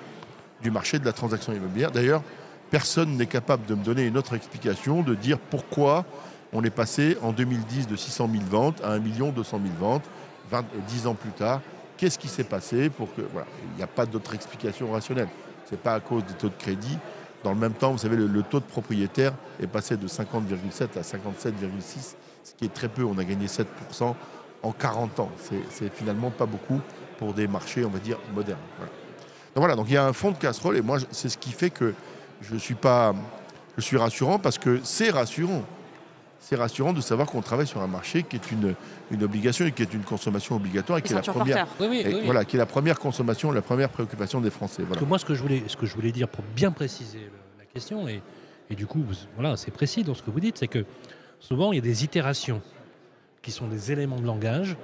du 0.62 0.72
marché 0.72 1.00
de 1.00 1.06
la 1.06 1.14
transaction 1.14 1.54
immobilière. 1.54 1.92
D'ailleurs, 1.92 2.22
personne 2.70 3.18
n'est 3.18 3.28
capable 3.28 3.66
de 3.66 3.76
me 3.76 3.84
donner 3.84 4.06
une 4.06 4.18
autre 4.18 4.36
explication, 4.36 5.02
de 5.02 5.16
dire 5.16 5.40
pourquoi 5.40 6.06
on 6.54 6.64
est 6.64 6.70
passé 6.70 7.18
en 7.22 7.32
2010 7.32 7.88
de 7.88 7.96
600 7.96 8.30
000 8.32 8.44
ventes 8.46 8.82
à 8.84 8.92
1 8.92 9.00
200 9.00 9.34
000 9.34 9.74
ventes, 9.80 10.04
20, 10.50 10.66
10 10.88 11.08
ans 11.08 11.16
plus 11.16 11.32
tard. 11.32 11.62
Qu'est-ce 11.98 12.20
qui 12.20 12.28
s'est 12.28 12.44
passé 12.44 12.92
il 13.00 13.78
n'y 13.78 13.84
a 13.84 13.88
pas 13.88 14.06
d'autre 14.06 14.34
explication 14.36 14.92
rationnelle. 14.92 15.30
C'est 15.66 15.80
pas 15.80 15.96
à 15.96 16.00
cause 16.00 16.24
des 16.26 16.34
taux 16.34 16.50
de 16.50 16.56
crédit. 16.58 16.98
Dans 17.44 17.52
le 17.52 17.60
même 17.60 17.74
temps, 17.74 17.92
vous 17.92 17.98
savez, 17.98 18.16
le, 18.16 18.44
taux 18.44 18.60
de 18.60 18.66
propriétaire 18.66 19.34
est 19.62 19.68
passé 19.68 19.98
de 19.98 20.08
50,7 20.08 20.98
à 20.98 21.02
57,6, 21.02 22.16
ce 22.44 22.54
qui 22.56 22.66
est 22.66 22.74
très 22.74 22.88
peu. 22.88 23.04
On 23.04 23.18
a 23.18 23.24
gagné 23.24 23.48
7% 23.48 24.16
en 24.64 24.72
40 24.72 25.20
ans. 25.20 25.32
C'est- 25.70 25.94
finalement 25.94 26.32
pas 26.32 26.46
beaucoup 26.46 26.82
pour 27.18 27.34
des 27.34 27.48
marchés, 27.48 27.84
on 27.84 27.90
va 27.90 28.00
dire, 28.00 28.18
modernes. 28.34 28.60
Voilà. 29.56 29.76
Donc 29.76 29.88
il 29.90 29.94
y 29.94 29.98
a 29.98 30.06
un 30.06 30.14
fond 30.14 30.32
de 30.32 30.38
casserole 30.38 30.78
et 30.78 30.82
moi, 30.82 31.00
c'est 31.12 31.30
ce 31.30 31.38
qui 31.38 31.52
fait 31.52 31.72
que 31.72 31.94
je 32.42 32.56
suis 32.58 32.76
pas, 32.76 33.16
je 33.76 33.82
suis 33.82 33.98
rassurant 33.98 34.38
parce 34.38 34.60
que 34.60 34.80
c'est 34.84 35.10
rassurant. 35.10 35.64
C'est 36.50 36.56
rassurant 36.56 36.94
de 36.94 37.02
savoir 37.02 37.28
qu'on 37.28 37.42
travaille 37.42 37.68
sur 37.68 37.82
un 37.82 37.88
marché 37.88 38.24
qui 38.24 38.38
est 38.38 38.52
une, 38.54 38.74
une 39.12 39.22
obligation 39.22 39.66
et 39.66 39.74
qui 39.74 39.82
est 39.82 39.94
une 39.94 40.04
consommation 40.04 40.56
obligatoire 40.56 41.00
et 41.00 41.02
qui 41.02 41.12
est 41.12 41.16
la 41.16 41.22
première, 41.22 41.66
porteur. 41.68 41.76
Oui, 41.82 41.88
oui, 41.90 42.00
et 42.00 42.08
oui, 42.08 42.14
oui. 42.20 42.22
voilà, 42.24 42.46
qui 42.46 42.56
est 42.56 42.60
la 42.60 42.66
première 42.66 42.98
consommation, 43.00 43.52
la 43.52 43.62
première 43.62 43.90
préoccupation 43.90 44.40
des 44.40 44.50
Français. 44.50 44.78
Parce 44.84 44.88
Voilà. 44.88 45.02
que 45.02 45.06
moi, 45.06 45.20
ce 45.20 45.26
que 45.26 45.34
je 45.36 45.42
voulais, 45.42 45.64
ce 45.68 45.76
que 45.76 45.86
je 45.86 45.94
voulais 45.94 46.14
dire 46.14 46.30
pour 46.30 46.46
bien 46.56 46.72
préciser 46.72 47.20
le- 47.20 47.60
la 47.60 47.66
question, 47.66 48.08
et, 48.08 48.22
et 48.70 48.76
du 48.76 48.86
coup, 48.88 49.04
vous- 49.06 49.14
voilà, 49.36 49.58
c'est 49.58 49.72
précis 49.72 50.06
dans 50.06 50.14
ce 50.14 50.24
que 50.24 50.32
vous 50.32 50.40
dites, 50.40 50.58
c'est 50.58 50.70
que 50.70 50.86
souvent, 51.42 51.74
il 51.74 51.76
y 51.76 51.80
a 51.80 51.82
des 51.82 52.06
itérations 52.06 52.62
qui 53.42 53.52
sont 53.52 53.68
des 53.68 53.92
éléments 53.92 54.22
de 54.22 54.26
langage 54.26 54.78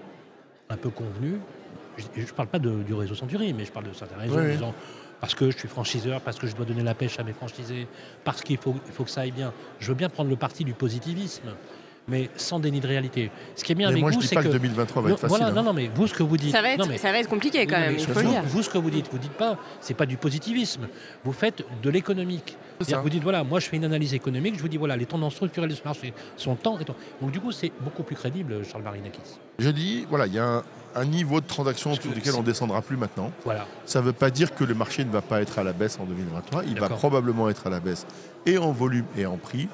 un 0.69 0.75
peu 0.75 0.89
convenus. 0.89 1.35
Je 1.97 2.19
ne 2.23 2.25
parle 2.25 2.49
pas 2.49 2.59
de- 2.59 2.83
du 2.83 2.93
réseau 2.93 3.15
Century, 3.15 3.53
mais 3.53 3.63
je 3.63 3.71
parle 3.71 3.85
de 3.87 3.93
certains 3.93 4.17
réseaux 4.17 4.41
disant 4.41 4.73
parce 5.21 5.35
que 5.35 5.51
je 5.51 5.57
suis 5.57 5.67
franchiseur, 5.67 6.21
parce 6.21 6.37
que 6.37 6.47
je 6.47 6.55
dois 6.55 6.65
donner 6.65 6.83
la 6.83 6.93
pêche 6.95 7.19
à 7.19 7.23
mes 7.23 7.33
franchisés, 7.33 7.87
parce 8.23 8.41
qu'il 8.41 8.57
faut, 8.57 8.75
il 8.87 8.91
faut 8.93 9.03
que 9.03 9.09
ça 9.11 9.21
aille 9.21 9.31
bien. 9.31 9.53
Je 9.79 9.87
veux 9.87 9.95
bien 9.95 10.09
prendre 10.09 10.29
le 10.29 10.35
parti 10.35 10.63
du 10.63 10.73
positivisme, 10.73 11.49
mais 12.07 12.29
sans 12.35 12.59
déni 12.59 12.81
de 12.81 12.87
réalité. 12.87 13.31
Ce 13.55 13.63
qui 13.63 13.71
est 13.71 13.75
bien 13.75 13.87
Mais 13.87 13.93
avec 13.93 14.01
moi, 14.03 14.11
vous, 14.11 14.21
c'est 14.21 14.35
pas 14.35 14.43
que, 14.43 14.47
que 14.49 14.53
2023 14.53 15.01
va 15.01 15.07
non, 15.09 15.15
être 15.15 15.21
facile. 15.21 15.37
voilà, 15.37 15.51
hein. 15.51 15.55
non, 15.55 15.63
non, 15.63 15.73
mais 15.73 15.89
vous, 15.95 16.07
ce 16.07 16.13
que 16.13 16.23
vous 16.23 16.35
dites, 16.35 16.51
Ça 16.51 16.61
va, 16.61 16.71
être, 16.71 16.79
non, 16.79 16.85
mais- 16.87 16.97
ça 16.97 17.11
va 17.11 17.19
être 17.19 17.29
compliqué 17.29 17.65
quand 17.65 17.79
même, 17.79 17.93
il 17.97 18.05
faut 18.05 18.19
vous, 18.19 18.29
dire. 18.29 18.43
vous, 18.43 18.61
ce 18.61 18.69
que 18.69 18.77
vous 18.77 18.89
dites, 18.89 19.07
vous 19.11 19.17
dites 19.17 19.31
pas, 19.31 19.57
c'est 19.79 19.93
pas 19.93 20.05
du 20.05 20.17
positivisme. 20.17 20.87
Vous 21.23 21.31
faites 21.31 21.63
de 21.81 21.89
l'économique. 21.89 22.57
Vous 22.79 23.09
dites 23.09 23.23
voilà, 23.23 23.45
moi 23.45 23.61
je 23.61 23.69
fais 23.69 23.77
une 23.77 23.85
analyse 23.85 24.13
économique, 24.13 24.55
je 24.57 24.61
vous 24.61 24.67
dis 24.67 24.75
voilà, 24.75 24.97
les 24.97 25.05
tendances 25.05 25.35
structurelles 25.35 25.69
de 25.69 25.75
ce 25.75 25.83
marché 25.85 26.13
sont 26.35 26.55
tant 26.55 26.77
et 26.79 26.83
tant. 26.83 26.95
Donc 27.21 27.31
du 27.31 27.39
coup, 27.39 27.53
c'est 27.53 27.71
beaucoup 27.79 28.03
plus 28.03 28.15
crédible, 28.17 28.65
Charles 28.65 28.83
Marinakis. 28.83 29.21
Je 29.59 29.69
dis, 29.69 30.05
voilà, 30.09 30.27
il 30.27 30.33
y 30.33 30.39
a 30.39 30.45
un, 30.45 30.63
un 30.95 31.05
niveau 31.05 31.41
de 31.41 31.45
transaction 31.47 31.91
lequel 31.91 32.21
c'est- 32.23 32.31
on 32.37 32.43
descendra 32.43 32.81
plus 32.81 32.97
maintenant. 32.97 33.31
Voilà. 33.45 33.65
Ça 33.85 33.99
ne 34.01 34.05
veut 34.05 34.13
pas 34.13 34.29
dire 34.29 34.53
que 34.53 34.63
le 34.63 34.73
marché 34.73 35.03
ne 35.05 35.11
va 35.11 35.21
pas 35.21 35.41
être 35.41 35.59
à 35.59 35.63
la 35.63 35.73
baisse 35.73 35.99
en 35.99 36.05
2023. 36.05 36.63
Il 36.65 36.79
va 36.79 36.89
probablement 36.89 37.49
être 37.49 37.67
à 37.67 37.69
la 37.69 37.79
baisse 37.79 38.05
et 38.45 38.57
en 38.57 38.71
volume 38.71 39.05
et 39.17 39.25
en 39.25 39.37
prix. 39.37 39.67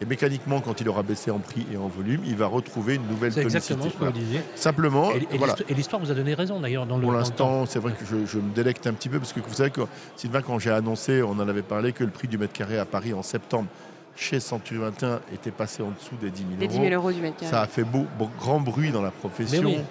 Et 0.00 0.06
mécaniquement, 0.06 0.60
quand 0.60 0.80
il 0.80 0.88
aura 0.88 1.04
baissé 1.04 1.30
en 1.30 1.38
prix 1.38 1.64
et 1.72 1.76
en 1.76 1.86
volume, 1.86 2.20
il 2.26 2.34
va 2.36 2.46
retrouver 2.48 2.96
une 2.96 3.06
nouvelle 3.06 3.32
C'est 3.32 3.42
tonicité. 3.42 3.74
exactement 3.74 3.90
ce 3.94 3.96
que 3.96 4.04
vous 4.04 4.18
disiez. 4.26 4.40
Simplement, 4.56 5.12
Et, 5.12 5.38
voilà. 5.38 5.54
l'histoire 5.70 6.02
vous 6.02 6.10
a 6.10 6.14
donné 6.14 6.34
raison 6.34 6.58
d'ailleurs 6.60 6.84
dans 6.84 6.96
le. 6.96 7.02
Pour 7.02 7.12
l'instant, 7.12 7.64
c'est 7.64 7.78
vrai 7.78 7.92
que 7.92 8.04
je, 8.04 8.26
je 8.26 8.38
me 8.38 8.52
délecte 8.52 8.86
un 8.88 8.92
petit 8.92 9.08
peu 9.08 9.18
parce 9.20 9.32
que 9.32 9.38
vous 9.40 9.54
savez 9.54 9.70
que 9.70 9.82
Sylvain, 10.16 10.42
quand 10.42 10.58
j'ai 10.58 10.72
annoncé, 10.72 11.22
on 11.22 11.30
en 11.32 11.48
avait 11.48 11.62
parlé, 11.62 11.92
que 11.92 12.02
le 12.02 12.10
prix 12.10 12.26
du 12.26 12.38
mètre 12.38 12.52
carré 12.52 12.76
à 12.78 12.84
Paris 12.84 13.14
en 13.14 13.22
septembre 13.22 13.68
chez 14.16 14.40
Century 14.40 14.78
21 14.80 15.20
était 15.32 15.50
passé 15.52 15.82
en 15.82 15.90
dessous 15.90 16.16
des 16.20 16.30
10 16.30 16.38
000 16.42 16.50
Les 16.60 16.66
10 16.68 16.76
euros. 16.76 16.84
000 16.88 16.94
euros 17.00 17.12
du 17.12 17.20
mètre 17.20 17.36
carré. 17.36 17.50
Ça 17.52 17.62
a 17.62 17.66
fait 17.68 17.84
beau- 17.84 18.06
beau- 18.18 18.30
grand 18.40 18.58
bruit 18.60 18.90
dans 18.90 19.02
la 19.02 19.10
profession. 19.12 19.62
Mais 19.62 19.76
oui. 19.76 19.82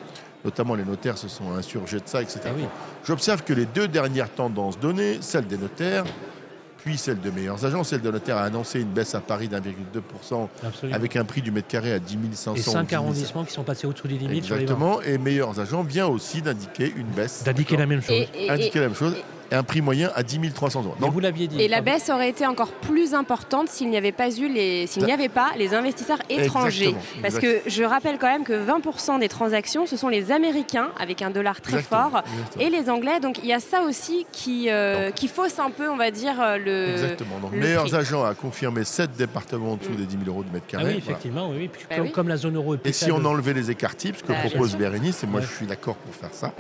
Notamment 0.46 0.76
les 0.76 0.84
notaires 0.86 1.18
se 1.18 1.28
sont 1.28 1.54
insurgés 1.54 1.98
de 1.98 2.04
ça, 2.08 2.22
etc. 2.22 2.40
Ah 2.46 2.50
oui. 2.56 2.64
J'observe 3.06 3.44
que 3.44 3.54
les 3.54 3.66
deux 3.66 3.88
dernières 3.88 4.30
tendances 4.30 4.78
données, 4.80 5.18
celle 5.22 5.48
des 5.48 5.58
notaires, 5.58 6.04
puis 6.80 6.98
celle 6.98 7.22
de 7.22 7.32
meilleurs 7.32 7.64
agents, 7.66 7.84
celle 7.86 8.02
des 8.02 8.12
notaires 8.12 8.36
a 8.38 8.44
annoncé 8.44 8.82
une 8.82 8.90
baisse 8.90 9.16
à 9.16 9.22
Paris 9.22 9.48
d'1,2% 9.48 10.48
Absolument. 10.68 10.96
avec 10.96 11.16
un 11.16 11.24
prix 11.24 11.42
du 11.42 11.50
mètre 11.52 11.70
carré 11.70 11.94
à 11.94 12.00
10 12.00 12.18
500. 12.34 12.56
et 12.56 12.60
ou 12.60 12.64
5 12.74 12.84
10 12.84 12.90
000. 12.90 13.02
arrondissements 13.04 13.44
qui 13.46 13.54
sont 13.54 13.64
passés 13.64 13.88
au-dessous 13.88 14.10
des 14.10 14.18
limites 14.18 14.44
sur 14.44 14.56
les 14.58 14.66
ventes. 14.66 14.72
Exactement. 14.82 15.02
Et 15.02 15.18
meilleurs 15.18 15.58
agents 15.62 15.82
vient 15.84 16.08
aussi 16.08 16.42
d'indiquer 16.42 16.92
une 16.96 17.08
baisse. 17.08 17.44
D'indiquer 17.46 17.78
la 17.78 17.86
même 17.86 18.02
chose. 18.02 18.12
Et, 18.34 18.46
et- 18.46 18.50
Indiquer 18.50 18.80
la 18.82 18.88
même 18.88 18.96
chose. 18.98 19.16
Et 19.54 19.56
un 19.56 19.64
prix 19.64 19.82
moyen 19.82 20.12
à 20.16 20.24
10 20.24 20.52
300 20.54 20.84
euros. 20.84 20.96
Donc, 21.00 21.14
vous 21.14 21.20
l'aviez 21.20 21.48
dit. 21.48 21.62
Et 21.62 21.68
la 21.68 21.82
baisse 21.82 22.10
aurait 22.10 22.30
été 22.30 22.48
encore 22.48 22.72
plus 22.72 23.14
importante 23.14 23.70
s'il 23.70 23.90
n'y 23.90 23.98
avait 23.98 24.12
pas 24.12 24.30
eu 24.32 24.48
les, 24.50 24.88
s'il 24.88 25.06
n'y 25.06 25.12
avait 25.12 25.30
pas 25.30 25.52
les 25.58 25.76
investisseurs 25.76 26.18
étrangers. 26.30 26.96
Parce 27.22 27.38
que 27.38 27.62
je 27.68 27.84
rappelle 27.84 28.18
quand 28.18 28.28
même 28.28 28.44
que 28.44 28.54
20% 28.54 29.20
des 29.20 29.30
transactions, 29.30 29.86
ce 29.86 29.96
sont 29.96 30.10
les 30.10 30.32
Américains 30.32 30.90
avec 31.00 31.22
un 31.22 31.30
dollar 31.30 31.62
très 31.62 31.84
fort 31.84 32.24
et 32.60 32.70
les 32.70 32.90
Anglais. 32.90 33.20
Donc 33.20 33.38
il 33.44 33.46
y 33.46 33.54
a 33.54 33.60
ça 33.60 33.84
aussi 33.84 34.26
qui, 34.32 34.70
euh, 34.70 35.12
qui 35.12 35.28
fausse 35.28 35.60
un 35.60 35.70
peu, 35.70 35.88
on 35.90 35.98
va 35.98 36.10
dire, 36.10 36.42
euh, 36.42 36.58
le. 36.58 36.92
Exactement. 36.94 37.40
Donc 37.40 37.52
meilleurs 37.52 37.94
agents 37.94 38.24
à 38.24 38.34
confirmer 38.34 38.84
7 38.84 39.12
départements 39.16 39.74
en 39.74 39.76
dessous 39.76 39.92
mm. 39.92 39.98
des 39.98 40.06
10 40.06 40.18
000 40.26 40.30
euros 40.30 40.44
de 40.44 40.52
mètre 40.52 40.66
carré. 40.66 40.84
Ah 40.88 40.92
oui, 40.92 40.98
effectivement, 40.98 41.50
oui. 41.52 41.70
Bah 41.90 41.98
comme, 42.12 42.28
la 42.28 42.38
zone 42.38 42.56
euro 42.56 42.74
est 42.74 42.88
Et 42.88 42.92
si 42.92 43.12
on 43.12 43.24
enlevait 43.24 43.54
les 43.54 43.70
écarts 43.70 43.96
types, 43.96 44.18
ce 44.18 44.24
que 44.24 44.30
bah, 44.30 44.40
propose 44.46 44.76
Bérénice, 44.76 45.24
et 45.24 45.28
moi 45.28 45.42
je 45.42 45.48
suis 45.48 45.68
d'accord 45.68 45.96
pour 45.96 46.16
faire 46.16 46.34
ça, 46.34 46.54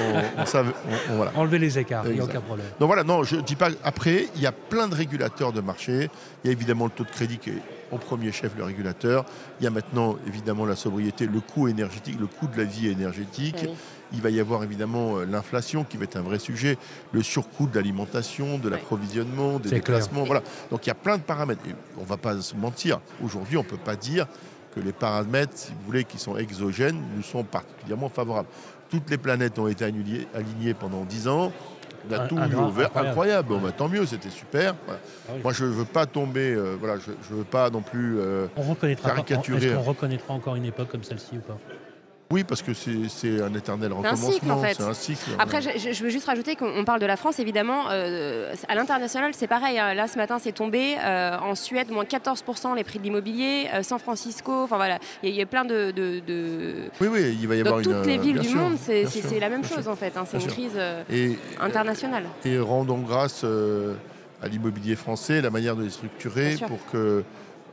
on, 0.00 1.26
Enlever 1.36 1.58
les 1.58 1.78
écarts, 1.78 2.05
il 2.08 2.14
n'y 2.14 2.20
a 2.20 2.24
aucun 2.24 2.40
problème. 2.40 2.66
Donc 2.78 2.86
voilà, 2.86 3.04
non, 3.04 3.22
je 3.22 3.36
ne 3.36 3.40
dis 3.42 3.56
pas. 3.56 3.68
Après, 3.84 4.28
il 4.34 4.42
y 4.42 4.46
a 4.46 4.52
plein 4.52 4.88
de 4.88 4.94
régulateurs 4.94 5.52
de 5.52 5.60
marché. 5.60 6.10
Il 6.42 6.48
y 6.48 6.50
a 6.50 6.52
évidemment 6.52 6.86
le 6.86 6.90
taux 6.90 7.04
de 7.04 7.10
crédit 7.10 7.38
qui 7.38 7.50
est 7.50 7.62
au 7.92 7.98
premier 7.98 8.32
chef 8.32 8.52
le 8.56 8.64
régulateur. 8.64 9.24
Il 9.60 9.64
y 9.64 9.66
a 9.66 9.70
maintenant 9.70 10.16
évidemment 10.26 10.66
la 10.66 10.76
sobriété, 10.76 11.26
le 11.26 11.40
coût 11.40 11.68
énergétique, 11.68 12.18
le 12.18 12.26
coût 12.26 12.46
de 12.46 12.56
la 12.56 12.64
vie 12.64 12.88
énergétique. 12.88 13.66
Il 14.12 14.22
va 14.22 14.30
y 14.30 14.38
avoir 14.38 14.62
évidemment 14.62 15.18
euh, 15.18 15.24
l'inflation 15.24 15.82
qui 15.82 15.96
va 15.96 16.04
être 16.04 16.16
un 16.16 16.22
vrai 16.22 16.38
sujet, 16.38 16.78
le 17.12 17.22
surcoût 17.22 17.66
de 17.66 17.74
l'alimentation, 17.74 18.58
de 18.58 18.68
l'approvisionnement, 18.68 19.58
des 19.58 19.70
déplacements. 19.70 20.22
Voilà. 20.22 20.42
Donc 20.70 20.86
il 20.86 20.88
y 20.88 20.92
a 20.92 20.94
plein 20.94 21.16
de 21.16 21.22
paramètres. 21.22 21.62
on 21.98 22.02
ne 22.02 22.06
va 22.06 22.16
pas 22.16 22.40
se 22.40 22.54
mentir. 22.54 23.00
Aujourd'hui, 23.22 23.56
on 23.56 23.64
ne 23.64 23.68
peut 23.68 23.76
pas 23.76 23.96
dire 23.96 24.26
que 24.74 24.80
les 24.80 24.92
paramètres, 24.92 25.54
si 25.56 25.72
vous 25.72 25.86
voulez, 25.86 26.04
qui 26.04 26.18
sont 26.18 26.36
exogènes, 26.36 27.00
nous 27.16 27.22
sont 27.22 27.42
particulièrement 27.42 28.08
favorables. 28.08 28.48
Toutes 28.90 29.10
les 29.10 29.18
planètes 29.18 29.58
ont 29.58 29.66
été 29.66 29.84
alignées 29.84 30.74
pendant 30.74 31.04
10 31.04 31.28
ans. 31.28 31.52
On 32.08 32.12
a 32.14 32.28
tout 32.28 32.36
eu 32.38 32.54
ouvert. 32.54 32.90
Incroyable. 32.94 33.48
Bon, 33.48 33.58
bah, 33.58 33.72
tant 33.72 33.88
mieux, 33.88 34.06
c'était 34.06 34.30
super. 34.30 34.74
Ah 34.88 34.92
Moi, 35.42 35.52
je 35.52 35.64
ne 35.64 35.70
veux 35.70 35.84
pas 35.84 36.06
tomber. 36.06 36.54
Euh, 36.54 36.76
voilà, 36.78 36.96
je 36.98 37.32
ne 37.32 37.38
veux 37.38 37.44
pas 37.44 37.70
non 37.70 37.82
plus 37.82 38.18
euh, 38.18 38.46
on 38.56 38.62
reconnaîtra 38.62 39.10
caricaturer. 39.10 39.66
Est-ce 39.66 39.74
qu'on 39.74 39.82
reconnaîtra 39.82 40.34
encore 40.34 40.56
une 40.56 40.64
époque 40.64 40.88
comme 40.88 41.04
celle-ci 41.04 41.38
ou 41.38 41.40
pas? 41.40 41.58
Oui, 42.30 42.42
parce 42.42 42.60
que 42.60 42.72
c'est 42.74 43.40
un 43.40 43.54
éternel 43.54 43.92
recommencement. 43.92 44.60
C'est 44.66 44.82
un 44.82 44.94
cycle. 44.94 45.30
Après, 45.38 45.60
je, 45.62 46.02
veux 46.02 46.10
juste 46.10 46.26
rajouter 46.26 46.56
qu'on 46.56 46.84
parle 46.84 47.00
de 47.00 47.06
la 47.06 47.16
France, 47.16 47.38
évidemment. 47.38 47.84
Euh, 47.90 48.52
à 48.68 48.74
l'international, 48.74 49.32
c'est 49.32 49.46
pareil. 49.46 49.78
Hein. 49.78 49.94
Là, 49.94 50.08
ce 50.08 50.16
matin, 50.16 50.38
c'est 50.40 50.52
tombé. 50.52 50.96
Euh, 50.98 51.38
en 51.38 51.54
Suède, 51.54 51.90
moins 51.90 52.04
14% 52.04 52.74
les 52.74 52.82
prix 52.82 52.98
de 52.98 53.04
l'immobilier. 53.04 53.68
Euh, 53.72 53.82
San 53.84 54.00
Francisco, 54.00 54.64
enfin 54.64 54.76
voilà, 54.76 54.98
il 55.22 55.30
y, 55.30 55.40
a 55.40 55.46
plein 55.46 55.64
de, 55.64 55.92
Oui, 57.00 57.08
oui, 57.08 57.38
il 57.40 57.46
va 57.46 57.54
y 57.54 57.60
avoir 57.60 57.80
Dans 57.80 57.82
toutes 57.82 58.06
les 58.06 58.18
villes 58.18 58.40
du 58.40 58.54
monde, 58.54 58.76
c'est 58.78 59.40
la 59.40 59.48
même 59.48 59.64
chose, 59.64 59.86
en 59.86 59.96
fait. 59.96 60.16
Hein. 60.16 60.24
C'est 60.28 60.42
une 60.42 60.48
crise 60.48 60.78
internationale. 61.60 62.24
Et 62.44 62.58
rendons 62.58 62.98
grâce 62.98 63.44
à 64.42 64.48
l'immobilier 64.48 64.96
français, 64.96 65.40
la 65.40 65.50
manière 65.50 65.76
de 65.76 65.84
les 65.84 65.90
structurer 65.90 66.56
pour 66.66 66.84
que. 66.90 67.22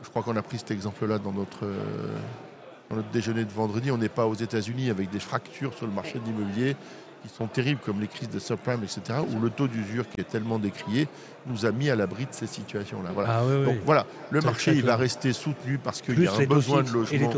Je 0.02 0.10
crois 0.10 0.22
qu'on 0.22 0.36
a 0.36 0.42
pris 0.42 0.58
cet 0.58 0.70
exemple-là 0.70 1.18
dans 1.18 1.32
notre 1.32 1.64
dans 2.90 2.96
notre 2.96 3.10
déjeuner 3.10 3.44
de 3.44 3.52
vendredi, 3.52 3.90
on 3.90 3.98
n'est 3.98 4.08
pas 4.08 4.26
aux 4.26 4.34
États-Unis 4.34 4.90
avec 4.90 5.10
des 5.10 5.20
fractures 5.20 5.74
sur 5.74 5.86
le 5.86 5.92
marché 5.92 6.18
de 6.18 6.24
l'immobilier 6.24 6.76
qui 7.22 7.34
sont 7.34 7.46
terribles, 7.46 7.80
comme 7.84 8.00
les 8.00 8.06
crises 8.06 8.28
de 8.28 8.38
subprime, 8.38 8.82
etc., 8.82 9.20
où 9.34 9.40
le 9.40 9.48
taux 9.48 9.66
d'usure 9.66 10.06
qui 10.08 10.20
est 10.20 10.28
tellement 10.28 10.58
décrié 10.58 11.08
nous 11.46 11.64
a 11.64 11.72
mis 11.72 11.88
à 11.88 11.96
l'abri 11.96 12.24
de 12.26 12.32
ces 12.32 12.46
situations-là. 12.46 13.10
Voilà. 13.14 13.40
Ah 13.40 13.64
Donc 13.64 13.76
voilà, 13.84 14.06
le 14.30 14.40
marché 14.42 14.72
il 14.72 14.84
va 14.84 14.96
rester 14.96 15.32
soutenu 15.32 15.78
parce 15.78 16.02
qu'il 16.02 16.22
y 16.22 16.26
a 16.26 16.34
un 16.34 16.44
besoin 16.44 16.82
de 16.82 16.90
logement. 16.90 17.30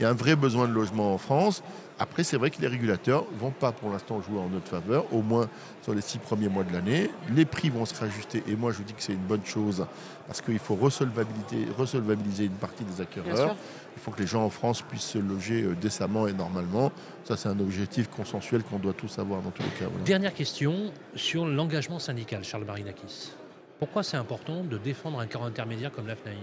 Il 0.00 0.02
y 0.02 0.04
a 0.04 0.10
un 0.10 0.14
vrai 0.14 0.34
besoin 0.34 0.66
de 0.66 0.72
logement 0.72 1.14
en 1.14 1.18
France. 1.18 1.62
Après, 1.98 2.24
c'est 2.24 2.36
vrai 2.36 2.50
que 2.50 2.60
les 2.60 2.66
régulateurs 2.66 3.24
ne 3.32 3.38
vont 3.38 3.50
pas 3.50 3.72
pour 3.72 3.90
l'instant 3.90 4.20
jouer 4.20 4.38
en 4.38 4.48
notre 4.48 4.68
faveur, 4.68 5.06
au 5.14 5.22
moins 5.22 5.48
sur 5.82 5.94
les 5.94 6.02
six 6.02 6.18
premiers 6.18 6.48
mois 6.48 6.62
de 6.62 6.72
l'année. 6.72 7.10
Les 7.34 7.46
prix 7.46 7.70
vont 7.70 7.86
se 7.86 7.98
réajuster 7.98 8.42
et 8.46 8.54
moi 8.54 8.70
je 8.72 8.82
dis 8.82 8.92
que 8.92 9.02
c'est 9.02 9.14
une 9.14 9.18
bonne 9.18 9.44
chose 9.44 9.86
parce 10.26 10.42
qu'il 10.42 10.58
faut 10.58 10.74
resolvabiliser 10.76 12.44
une 12.44 12.50
partie 12.50 12.84
des 12.84 13.00
acquéreurs. 13.00 13.56
Il 13.96 14.02
faut 14.02 14.10
que 14.10 14.20
les 14.20 14.26
gens 14.26 14.44
en 14.44 14.50
France 14.50 14.82
puissent 14.82 15.02
se 15.02 15.18
loger 15.18 15.62
euh, 15.62 15.74
décemment 15.74 16.28
et 16.28 16.34
normalement. 16.34 16.92
Ça, 17.24 17.36
c'est 17.38 17.48
un 17.48 17.58
objectif 17.58 18.08
consensuel 18.08 18.62
qu'on 18.62 18.78
doit 18.78 18.92
tous 18.92 19.18
avoir 19.18 19.40
dans 19.40 19.50
tous 19.50 19.62
les 19.62 19.70
cas. 19.70 19.86
Dernière 20.04 20.34
question 20.34 20.92
sur 21.14 21.46
l'engagement 21.46 21.98
syndical, 21.98 22.44
Charles 22.44 22.64
Marinakis. 22.64 23.32
Pourquoi 23.78 24.02
c'est 24.02 24.18
important 24.18 24.64
de 24.64 24.76
défendre 24.76 25.18
un 25.18 25.26
corps 25.26 25.44
intermédiaire 25.44 25.90
comme 25.92 26.06
l'AFNAIM 26.06 26.36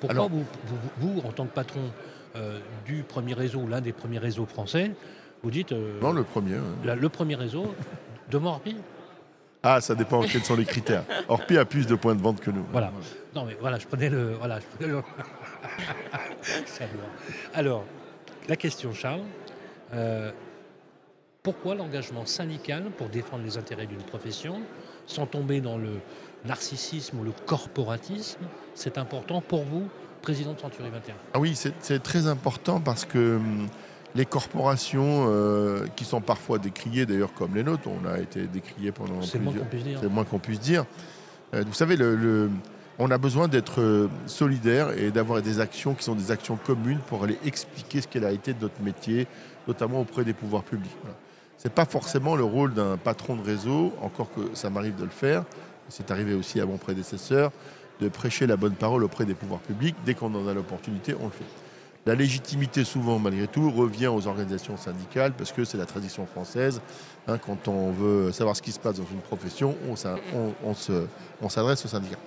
Pourquoi 0.00 0.28
vous, 0.98 1.20
en 1.24 1.32
tant 1.32 1.46
que 1.46 1.52
patron 1.52 1.90
du 2.86 3.02
premier 3.02 3.34
réseau, 3.34 3.66
l'un 3.66 3.80
des 3.80 3.92
premiers 3.92 4.18
réseaux 4.18 4.46
français, 4.46 4.92
vous 5.42 5.50
dites... 5.50 5.72
Euh, 5.72 5.98
non, 6.00 6.12
le 6.12 6.22
premier. 6.22 6.56
le 6.84 7.08
premier 7.08 7.34
réseau 7.34 7.74
de 8.30 8.38
Morbi 8.38 8.76
ah, 9.62 9.82
ça 9.82 9.94
dépend 9.94 10.22
quels 10.22 10.42
sont 10.42 10.56
les 10.56 10.64
critères. 10.64 11.04
Orpi 11.28 11.58
a 11.58 11.66
plus 11.66 11.86
de 11.86 11.94
points 11.94 12.14
de 12.14 12.22
vente 12.22 12.40
que 12.40 12.50
nous. 12.50 12.64
Voilà. 12.72 12.90
Non, 13.34 13.44
mais 13.44 13.58
voilà, 13.60 13.78
je 13.78 13.86
prenais 13.86 14.08
le. 14.08 14.32
Voilà, 14.32 14.58
Alors, 17.52 17.84
la 18.48 18.56
question, 18.56 18.94
Charles. 18.94 19.20
Euh, 19.92 20.32
pourquoi 21.42 21.74
l'engagement 21.74 22.24
syndical 22.24 22.84
pour 22.96 23.10
défendre 23.10 23.44
les 23.44 23.58
intérêts 23.58 23.84
d'une 23.84 24.02
profession, 24.02 24.62
sans 25.06 25.26
tomber 25.26 25.60
dans 25.60 25.76
le 25.76 26.00
narcissisme 26.46 27.18
ou 27.18 27.24
le 27.24 27.32
corporatisme, 27.44 28.40
c'est 28.74 28.96
important 28.96 29.42
pour 29.42 29.64
vous, 29.64 29.90
président 30.20 30.52
de 30.52 30.60
Century 30.60 30.90
21 30.90 31.14
Ah 31.34 31.40
oui, 31.40 31.54
c'est 31.56 32.02
très 32.02 32.26
important 32.26 32.80
parce 32.80 33.04
que 33.04 33.36
hum, 33.36 33.68
les 34.14 34.26
corporations 34.26 35.26
euh, 35.28 35.86
qui 35.96 36.04
sont 36.04 36.20
parfois 36.20 36.58
décriées, 36.58 37.06
d'ailleurs 37.06 37.32
comme 37.34 37.54
les 37.54 37.62
nôtres, 37.62 37.88
on 37.88 38.08
a 38.08 38.18
été 38.18 38.42
décriés 38.46 38.92
pendant 38.92 39.22
C'est 39.22 39.38
moins 39.38 39.52
qu'on 39.52 39.64
puisse 39.64 39.84
dire. 39.84 39.98
C'est 40.00 40.08
moins 40.08 40.24
qu'on 40.24 40.38
puisse 40.38 40.60
dire. 40.60 40.84
Euh, 41.54 41.64
vous 41.66 41.74
savez, 41.74 41.96
le, 41.96 42.50
on 42.98 43.10
a 43.10 43.18
besoin 43.18 43.48
d'être 43.48 43.80
euh, 43.80 44.08
solidaire 44.26 44.90
et 44.98 45.10
d'avoir 45.10 45.42
des 45.42 45.60
actions 45.60 45.94
qui 45.94 46.04
sont 46.04 46.14
des 46.14 46.30
actions 46.30 46.56
communes 46.56 47.00
pour 47.06 47.24
aller 47.24 47.38
expliquer 47.44 48.00
ce 48.00 48.08
qu'elle 48.08 48.24
a 48.24 48.32
été 48.32 48.52
de 48.52 48.60
notre 48.60 48.80
métier, 48.82 49.26
notamment 49.68 50.00
auprès 50.00 50.24
des 50.24 50.34
pouvoirs 50.34 50.64
publics. 50.64 50.90
Ce 51.56 51.68
n'est 51.68 51.74
pas 51.74 51.84
forcément 51.84 52.36
le 52.36 52.44
rôle 52.44 52.74
d'un 52.74 52.96
patron 52.96 53.36
de 53.36 53.42
réseau, 53.42 53.92
encore 54.00 54.30
que 54.32 54.40
ça 54.54 54.70
m'arrive 54.70 54.96
de 54.96 55.04
le 55.04 55.10
faire, 55.10 55.44
c'est 55.88 56.10
arrivé 56.10 56.34
aussi 56.34 56.60
à 56.60 56.66
mon 56.66 56.78
prédécesseur, 56.78 57.50
de 58.00 58.08
prêcher 58.08 58.46
la 58.46 58.56
bonne 58.56 58.74
parole 58.74 59.04
auprès 59.04 59.24
des 59.24 59.34
pouvoirs 59.34 59.60
publics. 59.60 59.96
Dès 60.04 60.14
qu'on 60.14 60.34
en 60.34 60.46
a 60.48 60.54
l'opportunité, 60.54 61.14
on 61.20 61.24
le 61.24 61.30
fait. 61.30 61.44
La 62.06 62.14
légitimité, 62.14 62.82
souvent, 62.84 63.18
malgré 63.18 63.46
tout, 63.46 63.70
revient 63.70 64.06
aux 64.06 64.26
organisations 64.26 64.78
syndicales 64.78 65.32
parce 65.36 65.52
que 65.52 65.64
c'est 65.64 65.76
la 65.76 65.84
tradition 65.84 66.26
française. 66.26 66.80
Hein, 67.28 67.36
quand 67.36 67.68
on 67.68 67.90
veut 67.90 68.32
savoir 68.32 68.56
ce 68.56 68.62
qui 68.62 68.72
se 68.72 68.80
passe 68.80 68.96
dans 68.96 69.06
une 69.12 69.20
profession, 69.20 69.76
on, 69.86 71.48
s'adresse 71.48 71.84
aux 71.84 71.88
syndicats. 71.88 72.18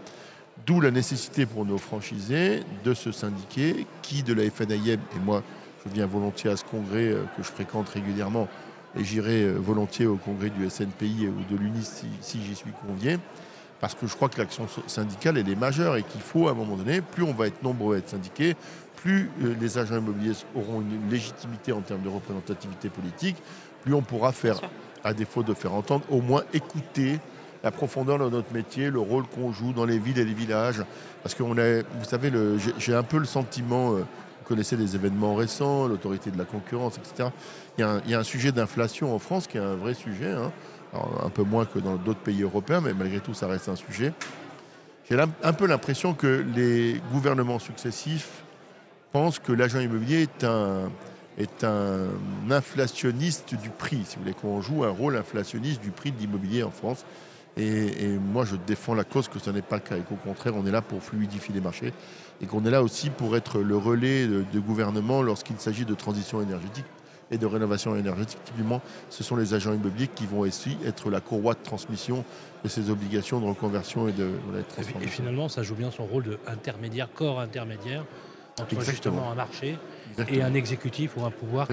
D'où 0.67 0.79
la 0.79 0.91
nécessité 0.91 1.47
pour 1.47 1.65
nos 1.65 1.79
franchisés 1.79 2.61
de 2.83 2.93
se 2.93 3.11
syndiquer, 3.11 3.87
qui 4.03 4.21
de 4.21 4.33
la 4.33 4.49
FNIM, 4.49 4.99
et 5.15 5.19
moi 5.25 5.41
je 5.83 5.91
viens 5.91 6.05
volontiers 6.05 6.51
à 6.51 6.55
ce 6.55 6.63
congrès 6.63 7.07
euh, 7.07 7.23
que 7.35 7.43
je 7.43 7.49
fréquente 7.49 7.89
régulièrement, 7.89 8.47
et 8.97 9.03
j'irai 9.03 9.43
euh, 9.43 9.57
volontiers 9.57 10.05
au 10.05 10.15
congrès 10.15 10.49
du 10.49 10.69
SNPI 10.69 11.27
ou 11.27 11.53
de 11.53 11.59
l'UNIS 11.59 11.83
si, 11.83 12.05
si 12.21 12.41
j'y 12.41 12.55
suis 12.55 12.71
convié, 12.87 13.17
parce 13.83 13.95
que 13.95 14.07
je 14.07 14.15
crois 14.15 14.29
que 14.29 14.39
l'action 14.39 14.65
syndicale, 14.87 15.37
elle 15.37 15.49
est 15.49 15.57
majeure 15.57 15.97
et 15.97 16.03
qu'il 16.03 16.21
faut, 16.21 16.47
à 16.47 16.51
un 16.51 16.53
moment 16.53 16.77
donné, 16.77 17.01
plus 17.01 17.21
on 17.23 17.33
va 17.33 17.47
être 17.47 17.61
nombreux 17.63 17.95
à 17.95 17.97
être 17.97 18.07
syndiqués, 18.07 18.55
plus 18.95 19.29
euh, 19.43 19.53
les 19.59 19.77
agents 19.77 19.97
immobiliers 19.97 20.31
auront 20.55 20.79
une 20.79 21.09
légitimité 21.09 21.73
en 21.73 21.81
termes 21.81 22.01
de 22.01 22.07
représentativité 22.07 22.87
politique, 22.87 23.35
plus 23.81 23.93
on 23.93 24.01
pourra 24.01 24.31
faire, 24.31 24.61
à 25.03 25.13
défaut 25.13 25.43
de 25.43 25.53
faire 25.53 25.73
entendre, 25.73 26.05
au 26.09 26.21
moins 26.21 26.43
écouter 26.53 27.19
la 27.61 27.71
profondeur 27.71 28.19
de 28.19 28.29
notre 28.29 28.53
métier, 28.53 28.89
le 28.89 29.01
rôle 29.01 29.25
qu'on 29.27 29.51
joue 29.51 29.73
dans 29.73 29.83
les 29.83 29.99
villes 29.99 30.19
et 30.19 30.23
les 30.23 30.33
villages. 30.33 30.81
Parce 31.21 31.35
que 31.35 31.43
vous 31.43 31.53
savez, 32.03 32.31
j'ai 32.77 32.95
un 32.95 33.03
peu 33.03 33.17
le 33.17 33.25
sentiment, 33.25 33.95
euh, 33.95 33.97
vous 33.97 34.47
connaissez 34.47 34.77
les 34.77 34.95
événements 34.95 35.35
récents, 35.35 35.89
l'autorité 35.89 36.31
de 36.31 36.37
la 36.37 36.45
concurrence, 36.45 36.97
etc. 36.97 37.31
Il 37.77 37.81
y 37.81 38.13
a 38.13 38.19
un, 38.19 38.23
sujet 38.23 38.53
d'inflation 38.53 39.13
en 39.13 39.19
France 39.19 39.45
qui 39.45 39.57
est 39.57 39.61
un 39.61 39.75
vrai 39.75 39.93
sujet, 39.93 40.31
hein. 40.31 40.53
Un 40.93 41.29
peu 41.29 41.43
moins 41.43 41.65
que 41.65 41.79
dans 41.79 41.95
d'autres 41.95 42.19
pays 42.19 42.41
européens, 42.43 42.81
mais 42.81 42.93
malgré 42.93 43.19
tout, 43.19 43.33
ça 43.33 43.47
reste 43.47 43.69
un 43.69 43.75
sujet. 43.75 44.13
J'ai 45.09 45.19
un 45.19 45.53
peu 45.53 45.65
l'impression 45.67 46.13
que 46.13 46.45
les 46.55 47.01
gouvernements 47.11 47.59
successifs 47.59 48.43
pense 49.11 49.37
que 49.37 49.51
l'agent 49.51 49.79
immobilier 49.79 50.21
est 50.23 50.43
un, 50.43 50.89
est 51.37 51.63
un 51.63 52.07
inflationniste 52.49 53.55
du 53.55 53.69
prix, 53.69 54.01
si 54.05 54.15
vous 54.15 54.23
voulez, 54.23 54.33
qu'on 54.33 54.61
joue 54.61 54.83
un 54.83 54.89
rôle 54.89 55.17
inflationniste 55.17 55.81
du 55.81 55.91
prix 55.91 56.11
de 56.11 56.19
l'immobilier 56.19 56.63
en 56.63 56.71
France. 56.71 57.05
Et, 57.55 58.17
moi, 58.17 58.45
je 58.45 58.55
défends 58.55 58.95
la 58.95 59.03
cause 59.03 59.27
que 59.27 59.37
ce 59.37 59.51
n'est 59.51 59.61
pas 59.61 59.75
le 59.75 59.81
cas 59.81 59.97
et 59.97 60.01
qu'au 60.01 60.15
contraire, 60.15 60.53
on 60.55 60.65
est 60.65 60.71
là 60.71 60.81
pour 60.81 61.03
fluidifier 61.03 61.53
les 61.53 61.61
marchés 61.61 61.93
et 62.41 62.47
qu'on 62.47 62.65
est 62.65 62.71
là 62.71 62.81
aussi 62.81 63.11
pour 63.11 63.37
être 63.37 63.59
le 63.59 63.77
relais 63.77 64.25
de, 64.25 64.59
gouvernement 64.59 65.21
lorsqu'il 65.21 65.59
s'agit 65.59 65.85
de 65.85 65.93
transition 65.93 66.41
énergétique 66.41 66.85
et 67.31 67.37
de 67.37 67.45
rénovation 67.45 67.95
énergétique. 67.95 68.39
Typiquement, 68.43 68.81
ce 69.09 69.23
sont 69.23 69.35
les 69.35 69.53
agents 69.53 69.73
immobiliers 69.73 70.07
qui 70.07 70.25
vont 70.25 70.41
aussi 70.41 70.77
être 70.85 71.09
la 71.09 71.21
courroie 71.21 71.53
de 71.53 71.63
transmission 71.63 72.23
de 72.63 72.69
ces 72.69 72.89
obligations 72.89 73.39
de 73.39 73.45
reconversion 73.45 74.07
et 74.07 74.11
de, 74.11 74.31
transformation. 74.69 74.99
Et 75.01 75.07
finalement, 75.07 75.49
ça 75.49 75.63
joue 75.63 75.75
bien 75.75 75.91
son 75.91 76.05
rôle 76.05 76.37
d'intermédiaire, 76.45 77.09
corps 77.13 77.39
intermédiaire 77.39 78.05
entre 78.61 78.81
justement 78.81 79.31
un 79.31 79.35
marché 79.35 79.77
et 80.29 80.43
un 80.43 80.53
exécutif 80.53 81.17
ou 81.17 81.25
un 81.25 81.31
pouvoir 81.31 81.67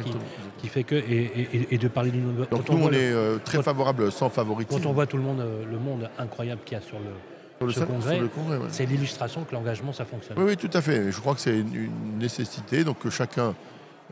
qui, 0.58 0.68
fait 0.68 0.84
que 0.84 0.94
et, 0.94 1.78
de 1.78 1.88
parler 1.88 2.10
d'une 2.10 2.34
donc 2.50 2.68
nous 2.70 2.84
on, 2.84 2.90
est 2.90 3.12
euh, 3.12 3.38
très 3.44 3.62
favorable 3.62 4.10
sans 4.10 4.30
favoritisme. 4.30 4.80
quand 4.80 4.88
on 4.88 4.92
voit 4.92 5.06
tout 5.06 5.18
le 5.18 5.22
monde 5.22 5.40
euh, 5.40 5.64
le 5.70 5.78
monde 5.78 6.08
incroyable 6.18 6.62
qu'il 6.64 6.78
y 6.78 6.80
a 6.80 6.82
sur 6.82 6.98
le, 6.98 7.70
sur 7.70 7.82
le, 7.82 8.28
congrès, 8.28 8.58
c'est 8.70 8.86
l'illustration 8.86 9.44
que 9.44 9.52
l'engagement 9.54 9.92
ça 9.92 10.06
fonctionne. 10.06 10.38
Oui, 10.38 10.44
oui 10.48 10.56
tout 10.56 10.70
à 10.72 10.80
fait. 10.80 11.12
Je 11.12 11.20
crois 11.20 11.34
que 11.34 11.40
c'est 11.40 11.58
une, 11.58 11.90
nécessité 12.18 12.84
donc 12.84 12.98
que 13.00 13.10
chacun 13.10 13.54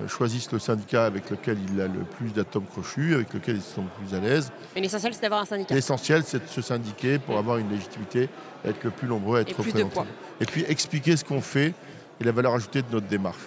euh, 0.00 0.08
choisisse 0.08 0.50
le 0.52 0.58
syndicat 0.58 1.06
avec 1.06 1.30
lequel 1.30 1.58
il 1.72 1.80
a 1.80 1.86
le 1.86 2.00
plus 2.00 2.32
d'atomes 2.32 2.66
crochus, 2.66 3.14
avec 3.14 3.32
lequel 3.34 3.56
ils 3.56 3.62
sont 3.62 3.82
le 3.82 4.06
plus 4.06 4.16
à 4.16 4.20
l'aise. 4.20 4.52
Mais 4.74 4.80
l'essentiel, 4.80 5.14
c'est 5.14 5.22
d'avoir 5.22 5.42
un 5.42 5.44
syndicat. 5.44 5.74
L'essentiel, 5.74 6.22
c'est 6.24 6.44
de 6.44 6.48
se 6.48 6.62
syndiquer 6.62 7.18
pour 7.18 7.36
avoir 7.38 7.58
une 7.58 7.70
légitimité, 7.70 8.28
être 8.64 8.84
le 8.84 8.90
plus 8.90 9.08
nombreux, 9.08 9.40
être 9.40 9.56
représenté. 9.56 10.00
Et 10.40 10.46
puis 10.46 10.64
expliquer 10.68 11.16
ce 11.16 11.24
qu'on 11.24 11.40
fait 11.40 11.74
et 12.20 12.24
la 12.24 12.32
valeur 12.32 12.54
ajoutée 12.54 12.82
de 12.82 12.88
notre 12.92 13.06
démarche. 13.06 13.38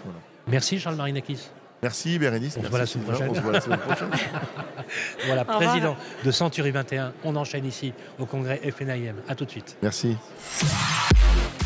Merci 0.48 0.79
Charles 0.79 0.96
Marinakis. 0.96 1.50
Merci 1.81 2.20
Bérénice. 2.20 2.58
On 2.60 2.63
se 2.63 2.67
voit 2.67 2.79
la 2.79 2.86
semaine 2.86 3.05
prochaine. 3.08 4.10
voilà, 5.25 5.46
président 5.46 5.96
de 6.24 6.31
Century 6.31 6.72
21. 6.72 7.13
On 7.24 7.36
enchaîne 7.36 7.65
ici 7.65 7.93
au 8.20 8.25
congrès 8.25 8.58
FNIM. 8.72 9.15
A 9.27 9.36
tout 9.36 9.46
de 9.46 9.51
suite. 9.51 9.77
Merci. 9.81 10.15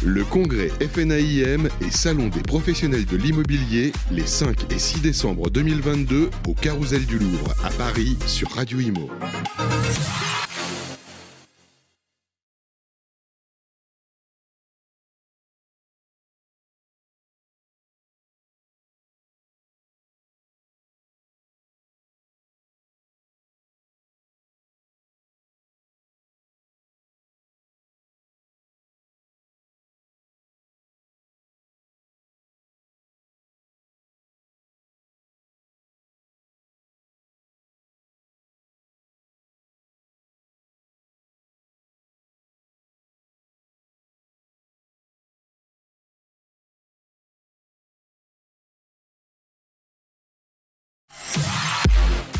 Le 0.03 0.23
congrès 0.23 0.69
FNAIM 0.79 1.67
et 1.81 1.91
Salon 1.91 2.27
des 2.27 2.41
professionnels 2.41 3.05
de 3.05 3.17
l'immobilier 3.17 3.91
les 4.11 4.25
5 4.25 4.71
et 4.71 4.79
6 4.79 5.01
décembre 5.01 5.49
2022 5.49 6.29
au 6.47 6.53
Carousel 6.53 7.05
du 7.05 7.17
Louvre 7.17 7.53
à 7.63 7.69
Paris 7.69 8.17
sur 8.27 8.51
Radio 8.51 8.79
Imo. 8.79 9.09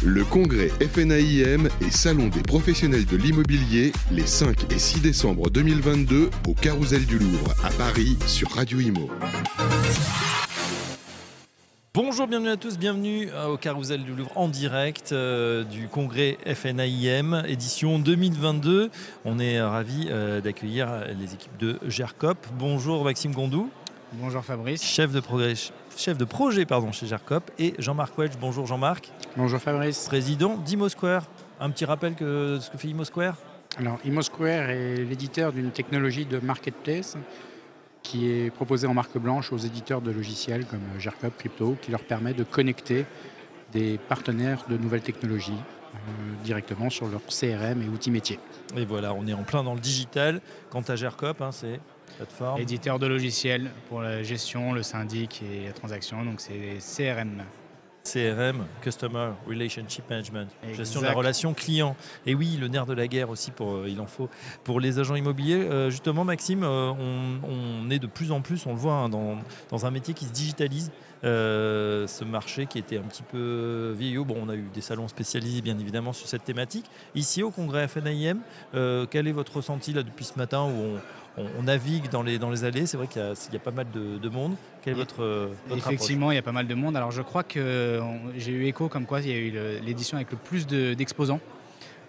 Le 0.08 0.24
congrès 0.24 0.68
FNAIM 0.68 1.68
et 1.82 1.90
Salon 1.90 2.28
des 2.28 2.44
professionnels 2.44 3.08
de 3.08 3.18
l'immobilier 3.18 3.92
les 4.12 4.28
5 4.28 4.72
et 4.72 4.78
6 4.78 5.02
décembre 5.02 5.50
2022 5.50 6.30
au 6.48 6.54
Carousel 6.54 7.08
du 7.08 7.18
Louvre 7.18 7.56
à 7.64 7.72
Paris 7.72 8.16
sur 8.28 8.52
Radio 8.52 8.80
Imo. 8.80 9.10
Bonjour, 11.96 12.28
bienvenue 12.28 12.50
à 12.50 12.58
tous, 12.58 12.78
bienvenue 12.78 13.30
euh, 13.34 13.48
au 13.48 13.58
Carousel 13.58 14.04
du 14.04 14.14
Louvre 14.14 14.32
en 14.36 14.48
direct 14.48 15.12
euh, 15.12 15.64
du 15.64 15.88
congrès 15.88 16.38
FNAIM 16.54 17.44
édition 17.48 17.98
2022. 17.98 18.92
On 19.26 19.40
est 19.40 19.60
ravis 19.60 20.10
euh, 20.12 20.40
d'accueillir 20.40 21.06
les 21.20 21.34
équipes 21.34 21.58
de 21.58 21.80
GERCOP. 21.88 22.38
Bonjour 22.60 23.04
Maxime 23.04 23.32
Gondou. 23.32 23.72
Bonjour 24.14 24.46
Fabrice. 24.46 24.84
Chef 24.84 25.12
de, 25.12 25.20
chef 25.98 26.18
de 26.18 26.26
projet 26.26 26.66
pardon, 26.66 26.92
chez 26.92 27.08
GERCOP. 27.08 27.52
Et 27.60 27.74
Jean-Marc 27.80 28.18
Wedge. 28.18 28.34
Bonjour 28.40 28.66
Jean-Marc. 28.66 29.12
Bonjour 29.38 29.60
Fabrice. 29.60 30.08
Président 30.08 30.58
d'Imo 30.58 30.90
Square. 30.90 31.24
Un 31.60 31.70
petit 31.70 31.86
rappel 31.86 32.16
de 32.16 32.60
ce 32.60 32.70
que 32.70 32.78
fait 32.78 32.90
Imo 32.90 33.04
Square? 33.04 33.36
Alors 33.78 33.98
Imo 34.06 34.22
Square 34.22 34.70
est 34.70 34.98
l'éditeur 34.98 35.54
d'une 35.54 35.72
technologie 35.72 36.26
de 36.26 36.40
marketplace 36.40 37.18
qui 38.04 38.30
est 38.30 38.52
proposée 38.52 38.88
en 38.88 38.94
marque 38.94 39.18
blanche 39.18 39.52
aux 39.52 39.58
éditeurs 39.58 40.02
de 40.02 40.12
logiciels 40.12 40.66
comme 40.66 40.82
GERCOP 41.00 41.36
Crypto 41.38 41.78
qui 41.82 41.92
leur 41.92 42.04
permet 42.04 42.34
de 42.34 42.44
connecter 42.44 43.06
des 43.72 43.98
partenaires 43.98 44.64
de 44.70 44.78
nouvelles 44.78 45.02
technologies 45.02 45.54
euh, 45.96 45.98
directement 46.44 46.90
sur 46.90 47.08
leur 47.08 47.22
CRM 47.28 47.82
et 47.82 47.88
outils 47.88 48.12
métiers. 48.12 48.40
Et 48.78 48.86
voilà, 48.86 49.14
on 49.14 49.26
est 49.28 49.34
en 49.34 49.44
plein 49.44 49.64
dans 49.64 49.74
le 49.74 49.80
digital. 49.80 50.42
Quant 50.70 50.82
à 50.82 50.96
GERCOP, 50.96 51.42
hein, 51.42 51.52
c'est 51.52 51.80
Éditeur 52.58 53.00
de 53.00 53.08
logiciels 53.08 53.72
pour 53.90 54.02
la 54.02 54.24
gestion, 54.24 54.74
le 54.74 54.84
syndic 54.84 55.42
et 55.44 55.68
la 55.68 55.74
transaction, 55.74 56.24
donc 56.24 56.40
c'est 56.40 56.78
CRM. 56.80 57.44
CRM, 58.06 58.66
Customer 58.82 59.32
Relationship 59.48 60.10
Management, 60.10 60.48
gestion 60.74 61.02
de 61.02 61.06
la 61.06 61.14
relation 61.14 61.54
client. 61.54 61.96
Et 62.26 62.36
oui, 62.36 62.58
le 62.60 62.68
nerf 62.68 62.86
de 62.86 62.94
la 62.94 63.08
guerre 63.08 63.30
aussi, 63.30 63.52
pour, 63.52 63.74
euh, 63.74 63.90
il 63.90 64.00
en 64.00 64.06
faut 64.06 64.30
pour 64.64 64.80
les 64.80 65.00
agents 65.00 65.16
immobiliers. 65.16 65.56
Euh, 65.56 65.90
justement, 65.90 66.24
Maxime, 66.24 66.64
euh, 66.64 66.92
on, 66.92 67.90
est 67.90 68.00
de 68.00 68.08
plus 68.08 68.32
en 68.32 68.42
plus, 68.42 68.66
on 68.68 68.74
le 68.74 68.78
voit, 68.78 68.94
hein, 68.94 69.10
dans, 69.10 69.38
dans, 69.72 69.86
un 69.86 69.92
métier 69.92 70.14
qui 70.14 70.26
se 70.26 70.32
digitalise. 70.32 70.92
ce 71.24 72.24
marché 72.24 72.68
qui 72.68 72.78
était 72.78 72.98
un 72.98 73.04
petit 73.04 73.24
peu 73.24 73.96
vieillot. 73.98 74.26
Bon, 74.26 74.38
on 74.40 74.50
a 74.50 74.56
eu 74.56 74.70
des 74.74 74.82
salons 74.82 75.08
spécialisés, 75.08 75.62
bien 75.62 75.78
évidemment, 75.80 76.14
sur 76.14 76.28
cette 76.28 76.44
thématique. 76.44 76.86
Ici, 77.16 77.42
au 77.42 77.50
congrès 77.50 77.88
FNIM, 77.88 78.40
quel 79.10 79.28
est 79.28 79.32
votre 79.32 79.58
ressenti 79.58 79.94
là, 79.94 80.04
depuis 80.04 80.26
ce 80.26 80.38
matin 80.38 80.64
où 80.64 80.70
on, 80.70 81.00
on, 81.38 81.64
navigue 81.64 82.10
dans 82.10 82.24
les, 82.24 82.40
dans 82.40 82.50
les 82.50 82.64
allées. 82.64 82.86
C'est 82.86 82.98
vrai 82.98 83.08
qu'il 83.08 83.22
y, 83.22 83.56
a 83.56 83.60
pas 83.60 83.72
mal 83.72 83.88
de, 83.92 84.30
monde. 84.30 84.56
Quel 84.82 84.94
est 84.94 84.98
votre, 84.98 85.52
Effectivement, 85.72 86.32
il 86.32 86.36
y 86.36 86.38
a 86.38 86.44
pas 86.44 86.52
mal 86.52 86.68
de 86.68 86.76
monde. 86.76 86.96
Alors 86.96 87.12
je 87.12 87.22
crois 87.22 87.44
que 87.44 88.02
j'ai 88.38 88.52
eu 88.52 88.66
écho 88.66 88.88
comme 88.90 89.06
quoi 89.06 89.22
il 89.22 89.28
y 89.28 89.34
a 89.34 89.38
eu 89.38 89.82
l'édition 89.82 90.18
avec 90.18 90.32
le 90.32 90.38
plus 90.38 90.68
d'exposants. 90.68 91.40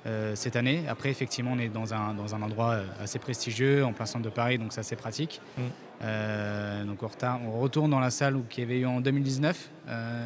Euh, 0.07 0.37
cette 0.37 0.55
année. 0.55 0.85
Après, 0.89 1.11
effectivement, 1.11 1.51
on 1.55 1.59
est 1.59 1.69
dans 1.69 1.93
un, 1.93 2.15
dans 2.15 2.33
un 2.37 2.43
endroit 2.43 2.75
euh, 2.75 2.85
assez 3.01 3.19
prestigieux, 3.19 3.85
en 3.85 3.93
plein 3.93 4.07
centre 4.07 4.25
de 4.25 4.31
Paris, 4.31 4.57
donc 4.57 4.73
c'est 4.73 4.79
assez 4.79 4.95
pratique. 4.95 5.41
Mm. 5.59 5.63
Euh, 6.03 6.85
donc 6.85 7.03
on, 7.03 7.09
on, 7.49 7.59
retourne 7.59 7.91
dans 7.91 7.99
la 7.99 8.11
salle 8.11 8.41
qui 8.49 8.63
avait 8.63 8.79
eu 8.79 8.87
en 8.87 9.01
2019. 9.01 9.71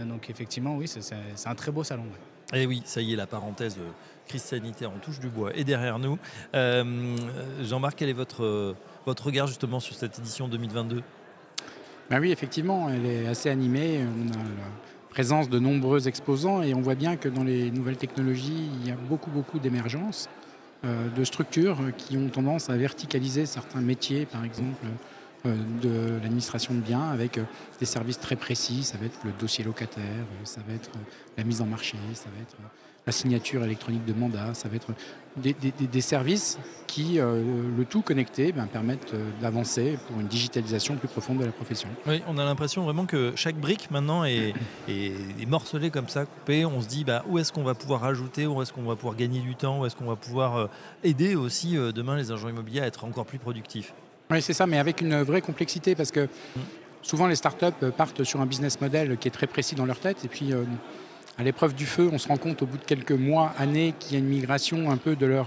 donc 0.04 0.28
effectivement, 0.28 0.76
oui, 0.76 0.86
c'est 0.86 1.48
un 1.48 1.54
très 1.54 1.72
beau 1.72 1.82
salon. 1.82 2.04
Et 2.52 2.62
eh 2.62 2.66
oui, 2.66 2.82
ça 2.84 3.00
y 3.00 3.14
est, 3.14 3.16
la 3.16 3.26
parenthèse 3.26 3.78
crise 4.30 4.42
sanitaire, 4.42 4.90
on 4.94 4.98
touche 4.98 5.20
du 5.20 5.28
bois, 5.28 5.50
et 5.54 5.64
derrière 5.64 5.98
nous. 5.98 6.18
Jean-Marc, 7.62 7.96
quel 7.96 8.08
est 8.08 8.14
votre 8.14 8.74
votre 9.06 9.26
regard 9.26 9.46
justement 9.46 9.80
sur 9.80 9.94
cette 9.94 10.18
édition 10.18 10.48
2022 10.48 11.02
ben 12.10 12.20
Oui, 12.20 12.32
effectivement, 12.32 12.88
elle 12.90 13.06
est 13.06 13.26
assez 13.26 13.48
animée. 13.48 14.00
On 14.04 14.32
a 14.32 14.36
la 14.36 14.70
présence 15.10 15.48
de 15.48 15.58
nombreux 15.58 16.06
exposants 16.08 16.62
et 16.62 16.74
on 16.74 16.80
voit 16.80 16.94
bien 16.94 17.16
que 17.16 17.28
dans 17.28 17.44
les 17.44 17.70
nouvelles 17.70 17.96
technologies, 17.96 18.68
il 18.80 18.88
y 18.88 18.92
a 18.92 18.96
beaucoup, 18.96 19.30
beaucoup 19.30 19.58
d'émergence 19.58 20.28
euh, 20.84 21.08
de 21.08 21.24
structures 21.24 21.78
qui 21.96 22.16
ont 22.16 22.28
tendance 22.28 22.70
à 22.70 22.76
verticaliser 22.76 23.46
certains 23.46 23.80
métiers, 23.80 24.26
par 24.26 24.44
exemple 24.44 24.86
euh, 25.46 25.56
de 25.82 26.22
l'administration 26.22 26.74
de 26.74 26.80
biens 26.80 27.08
avec 27.10 27.38
euh, 27.38 27.44
des 27.78 27.86
services 27.86 28.20
très 28.20 28.36
précis. 28.36 28.82
Ça 28.84 28.98
va 28.98 29.06
être 29.06 29.18
le 29.24 29.32
dossier 29.40 29.64
locataire, 29.64 30.24
ça 30.44 30.60
va 30.66 30.74
être 30.74 30.90
la 31.36 31.44
mise 31.44 31.60
en 31.60 31.66
marché, 31.66 31.96
ça 32.14 32.28
va 32.34 32.42
être 32.42 32.56
la 33.06 33.12
signature 33.12 33.64
électronique 33.64 34.04
de 34.04 34.12
mandat, 34.12 34.54
ça 34.54 34.68
va 34.68 34.76
être 34.76 34.92
des, 35.36 36.00
services 36.00 36.58
qui, 36.86 37.18
euh, 37.18 37.42
le 37.76 37.84
tout 37.84 38.02
connecté, 38.02 38.52
ben, 38.52 38.66
permettent 38.66 39.14
euh, 39.14 39.30
d'avancer 39.40 39.96
pour 40.06 40.20
une 40.20 40.26
digitalisation 40.26 40.96
plus 40.96 41.08
profonde 41.08 41.38
de 41.38 41.44
la 41.44 41.52
profession. 41.52 41.88
Oui, 42.06 42.22
on 42.26 42.36
a 42.38 42.44
l'impression 42.44 42.82
vraiment 42.82 43.06
que 43.06 43.32
chaque 43.36 43.56
brique 43.56 43.90
maintenant 43.90 44.24
est, 44.24 44.54
morcelée 45.46 45.90
comme 45.90 46.08
ça, 46.08 46.26
coupée. 46.26 46.64
On 46.64 46.80
se 46.80 46.88
dit 46.88 47.04
bah, 47.04 47.24
où 47.28 47.38
est-ce 47.38 47.52
qu'on 47.52 47.62
va 47.62 47.74
pouvoir 47.74 48.04
ajouter, 48.04 48.46
où 48.46 48.60
est-ce 48.60 48.72
qu'on 48.72 48.82
va 48.82 48.96
pouvoir 48.96 49.16
gagner 49.16 49.40
du 49.40 49.54
temps, 49.54 49.80
où 49.80 49.86
est-ce 49.86 49.96
qu'on 49.96 50.06
va 50.06 50.16
pouvoir 50.16 50.56
euh, 50.56 50.66
aider 51.04 51.36
aussi 51.36 51.76
demain 51.94 52.16
les 52.16 52.32
agents 52.32 52.48
immobiliers 52.48 52.80
à 52.80 52.86
être 52.86 53.04
encore 53.04 53.26
plus 53.26 53.38
productifs. 53.38 53.94
Oui, 54.30 54.42
c'est 54.42 54.52
ça, 54.52 54.66
mais 54.66 54.78
avec 54.78 55.00
une 55.00 55.22
vraie 55.22 55.40
complexité 55.40 55.94
parce 55.94 56.10
que 56.10 56.24
mm. 56.24 56.60
souvent 57.02 57.26
les 57.26 57.36
startups 57.36 57.90
partent 57.96 58.24
sur 58.24 58.40
un 58.40 58.46
business 58.46 58.80
model 58.80 59.16
qui 59.16 59.28
est 59.28 59.32
très 59.32 59.46
précis 59.46 59.74
dans 59.74 59.86
leur 59.86 60.00
tête 60.00 60.24
et 60.24 60.28
puis 60.28 60.52
à 61.40 61.42
l'épreuve 61.42 61.74
du 61.74 61.86
feu, 61.86 62.10
on 62.12 62.18
se 62.18 62.28
rend 62.28 62.36
compte 62.36 62.60
au 62.60 62.66
bout 62.66 62.76
de 62.76 62.84
quelques 62.84 63.12
mois, 63.12 63.54
années, 63.58 63.94
qu'il 63.98 64.12
y 64.12 64.16
a 64.16 64.18
une 64.18 64.28
migration 64.28 64.90
un 64.90 64.98
peu 64.98 65.16
de 65.16 65.24
leur 65.24 65.46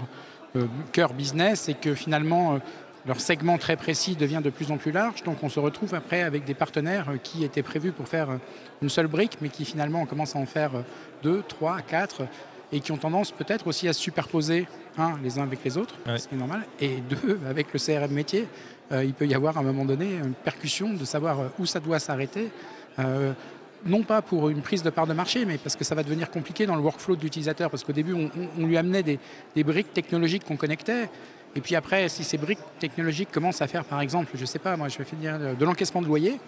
euh, 0.56 0.66
cœur 0.90 1.14
business 1.14 1.68
et 1.68 1.74
que 1.74 1.94
finalement, 1.94 2.54
euh, 2.54 2.58
leur 3.06 3.20
segment 3.20 3.58
très 3.58 3.76
précis 3.76 4.16
devient 4.16 4.40
de 4.42 4.50
plus 4.50 4.72
en 4.72 4.76
plus 4.76 4.90
large. 4.90 5.22
Donc 5.22 5.44
on 5.44 5.48
se 5.48 5.60
retrouve 5.60 5.94
après 5.94 6.22
avec 6.22 6.44
des 6.44 6.54
partenaires 6.54 7.10
euh, 7.10 7.16
qui 7.22 7.44
étaient 7.44 7.62
prévus 7.62 7.92
pour 7.92 8.08
faire 8.08 8.40
une 8.82 8.88
seule 8.88 9.06
brique, 9.06 9.38
mais 9.40 9.50
qui 9.50 9.64
finalement 9.64 10.02
on 10.02 10.06
commence 10.06 10.34
à 10.34 10.40
en 10.40 10.46
faire 10.46 10.72
deux, 11.22 11.44
trois, 11.46 11.80
quatre, 11.80 12.22
et 12.72 12.80
qui 12.80 12.90
ont 12.90 12.96
tendance 12.96 13.30
peut-être 13.30 13.68
aussi 13.68 13.86
à 13.86 13.92
se 13.92 14.00
superposer, 14.00 14.66
un, 14.98 15.12
les 15.22 15.38
uns 15.38 15.44
avec 15.44 15.62
les 15.64 15.78
autres, 15.78 15.94
ce 16.16 16.26
qui 16.26 16.34
est 16.34 16.38
normal, 16.38 16.66
et 16.80 16.96
deux, 17.08 17.38
avec 17.48 17.72
le 17.72 17.78
CRM 17.78 18.10
métier, 18.10 18.48
il 18.90 19.14
peut 19.14 19.26
y 19.26 19.34
avoir 19.34 19.56
à 19.58 19.60
un 19.60 19.62
moment 19.64 19.84
donné 19.84 20.16
une 20.16 20.34
percussion 20.34 20.92
de 20.92 21.04
savoir 21.04 21.38
où 21.60 21.66
ça 21.66 21.78
doit 21.78 22.00
s'arrêter 22.00 22.50
non 23.86 24.02
pas 24.02 24.22
pour 24.22 24.48
une 24.48 24.62
prise 24.62 24.82
de 24.82 24.90
part 24.90 25.06
de 25.06 25.12
marché, 25.12 25.44
mais 25.44 25.58
parce 25.58 25.76
que 25.76 25.84
ça 25.84 25.94
va 25.94 26.02
devenir 26.02 26.30
compliqué 26.30 26.66
dans 26.66 26.76
le 26.76 26.82
workflow 26.82 27.16
de 27.16 27.22
l'utilisateur. 27.22 27.70
Parce 27.70 27.84
qu'au 27.84 27.92
début, 27.92 28.14
on, 28.14 28.66
lui 28.66 28.76
amenait 28.76 29.02
des, 29.02 29.64
briques 29.64 29.92
technologiques 29.92 30.44
qu'on 30.44 30.56
connectait. 30.56 31.08
Et 31.56 31.60
puis 31.60 31.76
après, 31.76 32.08
si 32.08 32.24
ces 32.24 32.38
briques 32.38 32.58
technologiques 32.78 33.30
commencent 33.30 33.62
à 33.62 33.66
faire, 33.66 33.84
par 33.84 34.00
exemple, 34.00 34.30
je 34.34 34.40
ne 34.40 34.46
sais 34.46 34.58
pas, 34.58 34.76
moi, 34.76 34.88
je 34.88 34.98
vais 34.98 35.04
finir 35.04 35.38
de 35.38 35.64
l'encaissement 35.64 36.02
de 36.02 36.06
loyer, 36.06 36.40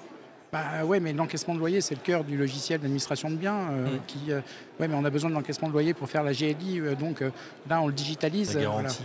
Bah 0.52 0.84
ouais, 0.84 1.00
mais 1.00 1.12
l'encaissement 1.12 1.54
de 1.54 1.58
loyer, 1.58 1.80
c'est 1.80 1.94
le 1.94 2.00
cœur 2.00 2.24
du 2.24 2.36
logiciel 2.36 2.80
d'administration 2.80 3.30
de 3.30 3.36
biens. 3.36 3.68
Euh, 3.70 3.86
mm. 3.86 4.00
qui, 4.06 4.18
euh, 4.32 4.40
ouais, 4.80 4.88
mais 4.88 4.94
on 4.94 5.04
a 5.04 5.10
besoin 5.10 5.30
de 5.30 5.34
l'encaissement 5.34 5.68
de 5.68 5.72
loyer 5.72 5.92
pour 5.92 6.08
faire 6.08 6.22
la 6.22 6.32
GLI. 6.32 6.80
Euh, 6.80 6.94
donc 6.94 7.22
là, 7.68 7.82
on 7.82 7.88
le 7.88 7.92
digitalise. 7.92 8.54
La 8.54 8.62
garantie. 8.62 9.02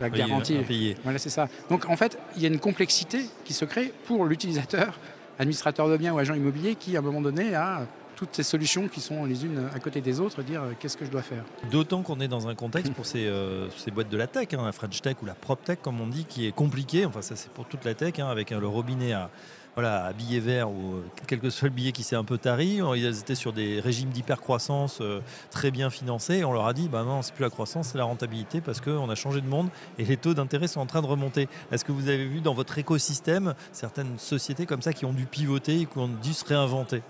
la 0.00 0.10
garantie. 0.10 0.96
Voilà, 1.02 1.18
c'est 1.18 1.30
ça. 1.30 1.48
Donc 1.70 1.88
en 1.88 1.96
fait, 1.96 2.18
il 2.36 2.42
y 2.42 2.44
a 2.46 2.48
une 2.48 2.58
complexité 2.58 3.26
qui 3.44 3.52
se 3.52 3.64
crée 3.64 3.92
pour 4.06 4.24
l'utilisateur, 4.24 4.98
administrateur 5.38 5.88
de 5.88 5.96
biens 5.96 6.12
ou 6.14 6.18
agent 6.18 6.34
immobilier, 6.34 6.74
qui 6.74 6.96
à 6.96 7.00
un 7.00 7.02
moment 7.02 7.20
donné 7.20 7.54
a 7.54 7.86
toutes 8.14 8.34
ces 8.34 8.42
solutions 8.42 8.88
qui 8.88 9.00
sont 9.00 9.26
les 9.26 9.44
unes 9.44 9.68
à 9.74 9.78
côté 9.78 10.00
des 10.00 10.20
autres, 10.20 10.42
dire 10.42 10.62
qu'est-ce 10.80 10.96
que 10.96 11.04
je 11.04 11.10
dois 11.10 11.22
faire? 11.22 11.44
D'autant 11.70 12.02
qu'on 12.02 12.18
est 12.20 12.28
dans 12.28 12.48
un 12.48 12.54
contexte 12.54 12.94
pour 12.94 13.04
ces, 13.04 13.30
ces 13.76 13.90
boîtes 13.90 14.08
de 14.08 14.16
la 14.16 14.26
tech, 14.26 14.48
hein, 14.54 14.64
la 14.64 14.72
French 14.72 15.02
Tech 15.02 15.16
ou 15.22 15.26
la 15.26 15.34
Prop 15.34 15.62
Tech, 15.62 15.78
comme 15.82 16.00
on 16.00 16.06
dit, 16.06 16.24
qui 16.24 16.46
est 16.46 16.52
compliqué. 16.52 17.04
Enfin, 17.04 17.20
ça, 17.20 17.36
c'est 17.36 17.50
pour 17.50 17.66
toute 17.66 17.84
la 17.84 17.94
tech, 17.94 18.18
hein, 18.18 18.28
avec 18.28 18.52
le 18.52 18.66
robinet 18.66 19.12
à 19.12 19.28
voilà, 19.76 20.06
à 20.06 20.12
billet 20.14 20.40
vert 20.40 20.70
ou 20.70 20.94
euh, 20.94 21.04
quel 21.26 21.38
que 21.38 21.50
soit 21.50 21.68
le 21.68 21.74
billet 21.74 21.92
qui 21.92 22.02
s'est 22.02 22.16
un 22.16 22.24
peu 22.24 22.38
tari. 22.38 22.80
Ils 22.96 23.18
étaient 23.18 23.34
sur 23.34 23.52
des 23.52 23.78
régimes 23.78 24.08
d'hypercroissance 24.08 25.00
euh, 25.02 25.20
très 25.50 25.70
bien 25.70 25.90
financés. 25.90 26.44
on 26.44 26.52
leur 26.54 26.66
a 26.66 26.72
dit, 26.72 26.88
bah 26.88 27.04
non, 27.04 27.20
c'est 27.20 27.34
plus 27.34 27.42
la 27.42 27.50
croissance, 27.50 27.88
c'est 27.88 27.98
la 27.98 28.04
rentabilité 28.04 28.62
parce 28.62 28.80
qu'on 28.80 29.10
a 29.10 29.14
changé 29.14 29.42
de 29.42 29.46
monde 29.46 29.68
et 29.98 30.04
les 30.06 30.16
taux 30.16 30.32
d'intérêt 30.32 30.66
sont 30.66 30.80
en 30.80 30.86
train 30.86 31.02
de 31.02 31.06
remonter. 31.06 31.46
Est-ce 31.70 31.84
que 31.84 31.92
vous 31.92 32.08
avez 32.08 32.24
vu 32.24 32.40
dans 32.40 32.54
votre 32.54 32.78
écosystème 32.78 33.52
certaines 33.70 34.18
sociétés 34.18 34.64
comme 34.64 34.80
ça 34.80 34.94
qui 34.94 35.04
ont 35.04 35.12
dû 35.12 35.26
pivoter 35.26 35.82
et 35.82 35.84
qui 35.84 35.98
ont 35.98 36.08
dû 36.08 36.32
se 36.32 36.46
réinventer? 36.46 37.02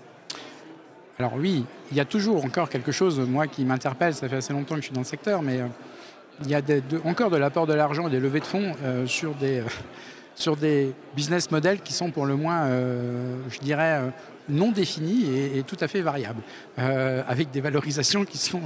Alors 1.19 1.35
oui, 1.35 1.63
il 1.91 1.95
y 1.95 2.01
a 2.01 2.05
toujours 2.05 2.43
encore 2.43 2.67
quelque 2.67 2.91
chose, 2.91 3.17
moi, 3.21 3.47
qui 3.47 3.63
m'interpelle, 3.63 4.13
ça 4.13 4.27
fait 4.27 4.35
assez 4.35 4.51
longtemps 4.51 4.75
que 4.75 4.81
je 4.81 4.87
suis 4.87 4.93
dans 4.93 5.01
le 5.01 5.05
secteur, 5.05 5.41
mais 5.41 5.61
euh, 5.61 5.67
il 6.43 6.49
y 6.49 6.53
a 6.53 6.61
encore 7.05 7.29
de 7.29 7.37
l'apport 7.37 7.65
de 7.65 7.73
l'argent 7.73 8.09
et 8.09 8.11
des 8.11 8.19
levées 8.19 8.41
de 8.41 8.45
fonds 8.45 8.73
sur 9.07 9.33
des, 9.35 9.63
sur 10.37 10.55
des 10.55 10.93
business 11.15 11.49
models 11.51 11.81
qui 11.81 11.93
sont 11.93 12.11
pour 12.11 12.25
le 12.25 12.35
moins, 12.35 12.67
euh, 12.67 13.37
je 13.49 13.59
dirais, 13.59 14.01
euh, 14.01 14.09
non 14.49 14.71
définis 14.71 15.25
et, 15.55 15.63
tout 15.63 15.75
à 15.81 15.87
fait 15.87 16.01
variables, 16.01 16.41
euh, 16.79 17.23
avec 17.27 17.49
des 17.49 17.59
valorisations 17.59 18.23
qui 18.23 18.37
sont 18.37 18.61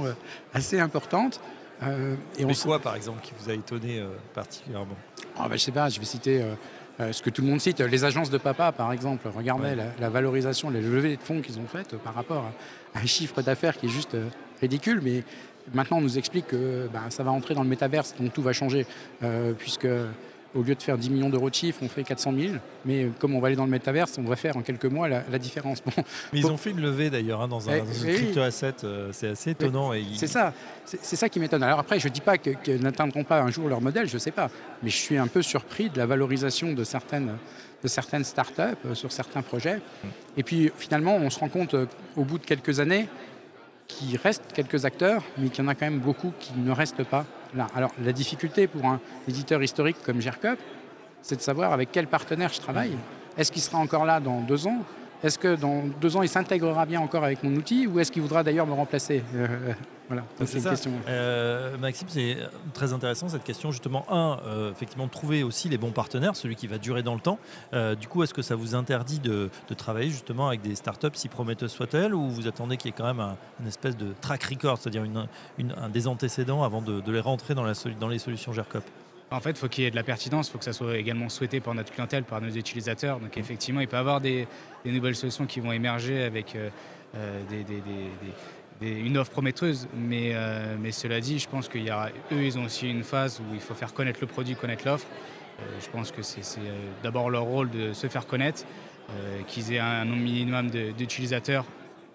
assez 0.54 0.78
importantes. 0.78 1.40
et 2.38 2.44
Mais 2.44 2.54
quoi, 2.54 2.78
par 2.78 2.94
exemple, 2.94 3.20
qui 3.22 3.32
vous 3.40 3.50
a 3.50 3.54
étonné 3.54 4.04
particulièrement? 4.34 4.96
Bah, 5.36 5.46
Je 5.48 5.52
ne 5.54 5.58
sais 5.58 5.72
pas, 5.72 5.88
je 5.88 5.98
vais 5.98 6.04
citer 6.04 6.44
ce 7.00 7.20
que 7.20 7.30
tout 7.30 7.42
le 7.42 7.48
monde 7.48 7.60
cite, 7.60 7.80
les 7.80 8.04
agences 8.04 8.30
de 8.30 8.38
papa, 8.38 8.70
par 8.70 8.92
exemple. 8.92 9.26
Regardez 9.34 9.74
la, 9.98 10.08
valorisation, 10.08 10.70
les 10.70 10.82
levées 10.82 11.16
de 11.16 11.22
fonds 11.22 11.40
qu'ils 11.40 11.58
ont 11.58 11.66
faites 11.66 11.96
par 11.96 12.14
rapport 12.14 12.44
à 12.94 13.00
un 13.00 13.06
chiffre 13.06 13.42
d'affaires 13.42 13.76
qui 13.76 13.86
est 13.86 13.88
juste 13.88 14.16
ridicule, 14.60 15.00
mais 15.02 15.24
maintenant 15.74 15.98
on 15.98 16.02
nous 16.02 16.18
explique 16.18 16.48
que 16.48 16.88
bah, 16.92 17.00
ça 17.08 17.24
va 17.24 17.32
entrer 17.32 17.54
dans 17.54 17.64
le 17.64 17.68
métaverse, 17.68 18.14
donc 18.20 18.32
tout 18.32 18.42
va 18.42 18.52
changer, 18.52 18.86
puisque 19.58 19.88
au 20.54 20.62
lieu 20.62 20.74
de 20.74 20.82
faire 20.82 20.98
10 20.98 21.10
millions 21.10 21.30
d'euros 21.30 21.50
de 21.50 21.54
chiffre, 21.54 21.80
on 21.82 21.88
fait 21.88 22.04
400 22.04 22.32
000. 22.36 22.54
Mais 22.84 23.08
comme 23.18 23.34
on 23.34 23.40
va 23.40 23.46
aller 23.46 23.56
dans 23.56 23.64
le 23.64 23.70
métaverse, 23.70 24.16
on 24.18 24.22
va 24.22 24.36
faire 24.36 24.56
en 24.56 24.62
quelques 24.62 24.86
mois 24.86 25.08
la, 25.08 25.38
différence. 25.38 25.82
Bon, 25.96 26.04
mais 26.32 26.38
ils 26.40 26.46
ont 26.46 26.56
fait 26.56 26.70
une 26.70 26.80
levée 26.80 27.10
d'ailleurs 27.10 27.40
hein, 27.42 27.48
dans 27.48 27.68
un, 27.68 27.74
eh, 27.74 28.14
crypto 28.14 28.40
asset. 28.40 28.74
Euh, 28.84 29.10
c'est 29.12 29.28
assez 29.28 29.50
étonnant. 29.50 29.92
C'est 30.16 30.26
ça. 30.26 30.52
C'est 30.84 31.16
ça 31.16 31.28
qui 31.28 31.40
m'étonne. 31.40 31.62
Alors 31.62 31.78
après, 31.78 31.98
je 31.98 32.08
ne 32.08 32.12
dis 32.12 32.20
pas 32.20 32.38
qu'ils 32.38 32.80
n'atteindront 32.80 33.24
pas 33.24 33.40
un 33.40 33.50
jour 33.50 33.68
leur 33.68 33.80
modèle, 33.80 34.08
je 34.08 34.14
ne 34.14 34.18
sais 34.18 34.30
pas. 34.30 34.50
Mais 34.82 34.90
je 34.90 34.96
suis 34.96 35.16
un 35.16 35.26
peu 35.26 35.42
surpris 35.42 35.90
de 35.90 35.98
la 35.98 36.06
valorisation 36.06 36.72
de 36.72 36.84
certaines, 36.84 37.36
de 37.82 37.88
certaines 37.88 38.24
startups 38.24 38.62
euh, 38.86 38.94
sur 38.94 39.10
certains 39.12 39.42
projets. 39.42 39.76
Mm. 39.76 40.08
Et 40.36 40.42
puis 40.42 40.72
finalement, 40.76 41.16
on 41.16 41.30
se 41.30 41.38
rend 41.38 41.48
compte 41.48 41.74
euh, 41.74 41.86
au 42.16 42.24
bout 42.24 42.38
de 42.38 42.44
quelques 42.44 42.80
années 42.80 43.08
qu'il 43.92 44.16
reste 44.16 44.42
quelques 44.54 44.84
acteurs, 44.84 45.22
mais 45.38 45.48
qu'il 45.48 45.64
y 45.64 45.66
en 45.66 45.70
a 45.70 45.74
quand 45.74 45.86
même 45.86 46.00
beaucoup 46.00 46.32
qui 46.38 46.52
ne 46.56 46.70
restent 46.70 47.04
pas 47.04 47.24
alors, 47.74 47.90
la 48.02 48.12
difficulté 48.12 48.66
pour 48.66 48.84
un 48.86 49.00
éditeur 49.28 49.62
historique 49.62 49.96
comme 50.04 50.20
GERCOP, 50.20 50.58
c'est 51.20 51.36
de 51.36 51.42
savoir 51.42 51.72
avec 51.72 51.90
quel 51.92 52.06
partenaire 52.06 52.50
je 52.52 52.60
travaille. 52.60 52.96
Est-ce 53.36 53.52
qu'il 53.52 53.62
sera 53.62 53.78
encore 53.78 54.04
là 54.04 54.20
dans 54.20 54.40
deux 54.40 54.66
ans? 54.66 54.78
Est-ce 55.22 55.38
que 55.38 55.54
dans 55.54 55.84
deux 56.00 56.16
ans, 56.16 56.22
il 56.22 56.28
s'intégrera 56.28 56.86
bien 56.86 57.00
encore 57.00 57.24
avec 57.24 57.42
mon 57.42 57.54
outil 57.54 57.86
ou 57.86 58.00
est-ce 58.00 58.10
qu'il 58.10 58.22
voudra 58.22 58.42
d'ailleurs 58.42 58.66
me 58.66 58.72
remplacer 58.72 59.22
voilà, 60.08 60.26
c'est 60.44 60.58
une 60.58 60.64
question. 60.64 60.90
Euh, 61.08 61.78
Maxime, 61.78 62.08
c'est 62.10 62.36
très 62.74 62.92
intéressant 62.92 63.30
cette 63.30 63.44
question. 63.44 63.70
Justement, 63.70 64.04
un, 64.10 64.40
euh, 64.44 64.70
effectivement, 64.70 65.06
de 65.06 65.10
trouver 65.10 65.42
aussi 65.42 65.70
les 65.70 65.78
bons 65.78 65.92
partenaires, 65.92 66.36
celui 66.36 66.54
qui 66.54 66.66
va 66.66 66.76
durer 66.76 67.02
dans 67.02 67.14
le 67.14 67.20
temps. 67.20 67.38
Euh, 67.72 67.94
du 67.94 68.08
coup, 68.08 68.22
est-ce 68.22 68.34
que 68.34 68.42
ça 68.42 68.54
vous 68.54 68.74
interdit 68.74 69.20
de, 69.20 69.48
travailler 69.76 70.10
justement 70.10 70.48
avec 70.48 70.60
des 70.60 70.74
startups 70.74 71.08
si 71.14 71.28
prometteuses 71.28 71.72
soient-elles 71.72 72.14
ou 72.14 72.28
vous 72.28 72.46
attendez 72.46 72.76
qu'il 72.76 72.90
y 72.90 72.94
ait 72.94 72.96
quand 72.96 73.06
même 73.06 73.20
un, 73.20 73.38
une 73.58 73.66
espèce 73.66 73.96
de 73.96 74.12
track 74.20 74.42
record, 74.42 74.76
c'est-à-dire 74.76 75.02
un 75.02 75.88
des 75.88 76.06
antécédents 76.06 76.62
avant 76.62 76.82
de, 76.82 77.10
les 77.10 77.20
rentrer 77.20 77.54
dans, 77.54 77.64
la, 77.64 77.72
dans 77.98 78.08
les 78.08 78.18
solutions 78.18 78.52
GERCOP? 78.52 78.84
En 79.32 79.40
fait, 79.40 79.50
il 79.50 79.56
faut 79.56 79.68
qu'il 79.68 79.84
y 79.84 79.86
ait 79.86 79.90
de 79.90 79.96
la 79.96 80.02
pertinence, 80.02 80.48
il 80.48 80.52
faut 80.52 80.58
que 80.58 80.64
ça 80.64 80.72
soit 80.72 80.96
également 80.96 81.28
souhaité 81.28 81.60
par 81.60 81.74
notre 81.74 81.92
clientèle, 81.92 82.24
par 82.24 82.40
nos 82.40 82.50
utilisateurs. 82.50 83.18
Donc 83.18 83.36
effectivement, 83.36 83.80
il 83.80 83.88
peut 83.88 83.96
y 83.96 84.00
avoir 84.00 84.20
des, 84.20 84.46
nouvelles 84.84 85.16
solutions 85.16 85.46
qui 85.46 85.60
vont 85.60 85.72
émerger 85.72 86.22
avec 86.22 86.56
des, 87.48 87.64
une 88.82 89.16
offre 89.16 89.30
prometteuse, 89.30 89.88
mais, 89.94 90.32
euh, 90.34 90.76
mais 90.80 90.92
cela 90.92 91.20
dit, 91.20 91.38
je 91.38 91.48
pense 91.48 91.68
qu'il 91.68 91.84
y 91.84 91.90
eux, 91.90 92.42
ils 92.42 92.58
ont 92.58 92.64
aussi 92.64 92.88
une 92.88 93.04
phase 93.04 93.40
où 93.40 93.54
il 93.54 93.60
faut 93.60 93.74
faire 93.74 93.94
connaître 93.94 94.18
le 94.20 94.26
produit, 94.26 94.54
connaître 94.54 94.86
l'offre. 94.86 95.06
Euh, 95.60 95.64
je 95.80 95.88
pense 95.90 96.10
que 96.10 96.22
c'est 96.22 96.40
euh, 96.58 96.90
d'abord 97.02 97.30
leur 97.30 97.44
rôle 97.44 97.70
de 97.70 97.92
se 97.92 98.06
faire 98.08 98.26
connaître, 98.26 98.64
qu'ils 99.46 99.74
aient 99.74 99.78
un 99.78 100.06
nombre 100.06 100.22
minimum 100.22 100.70
d'utilisateurs 100.70 101.66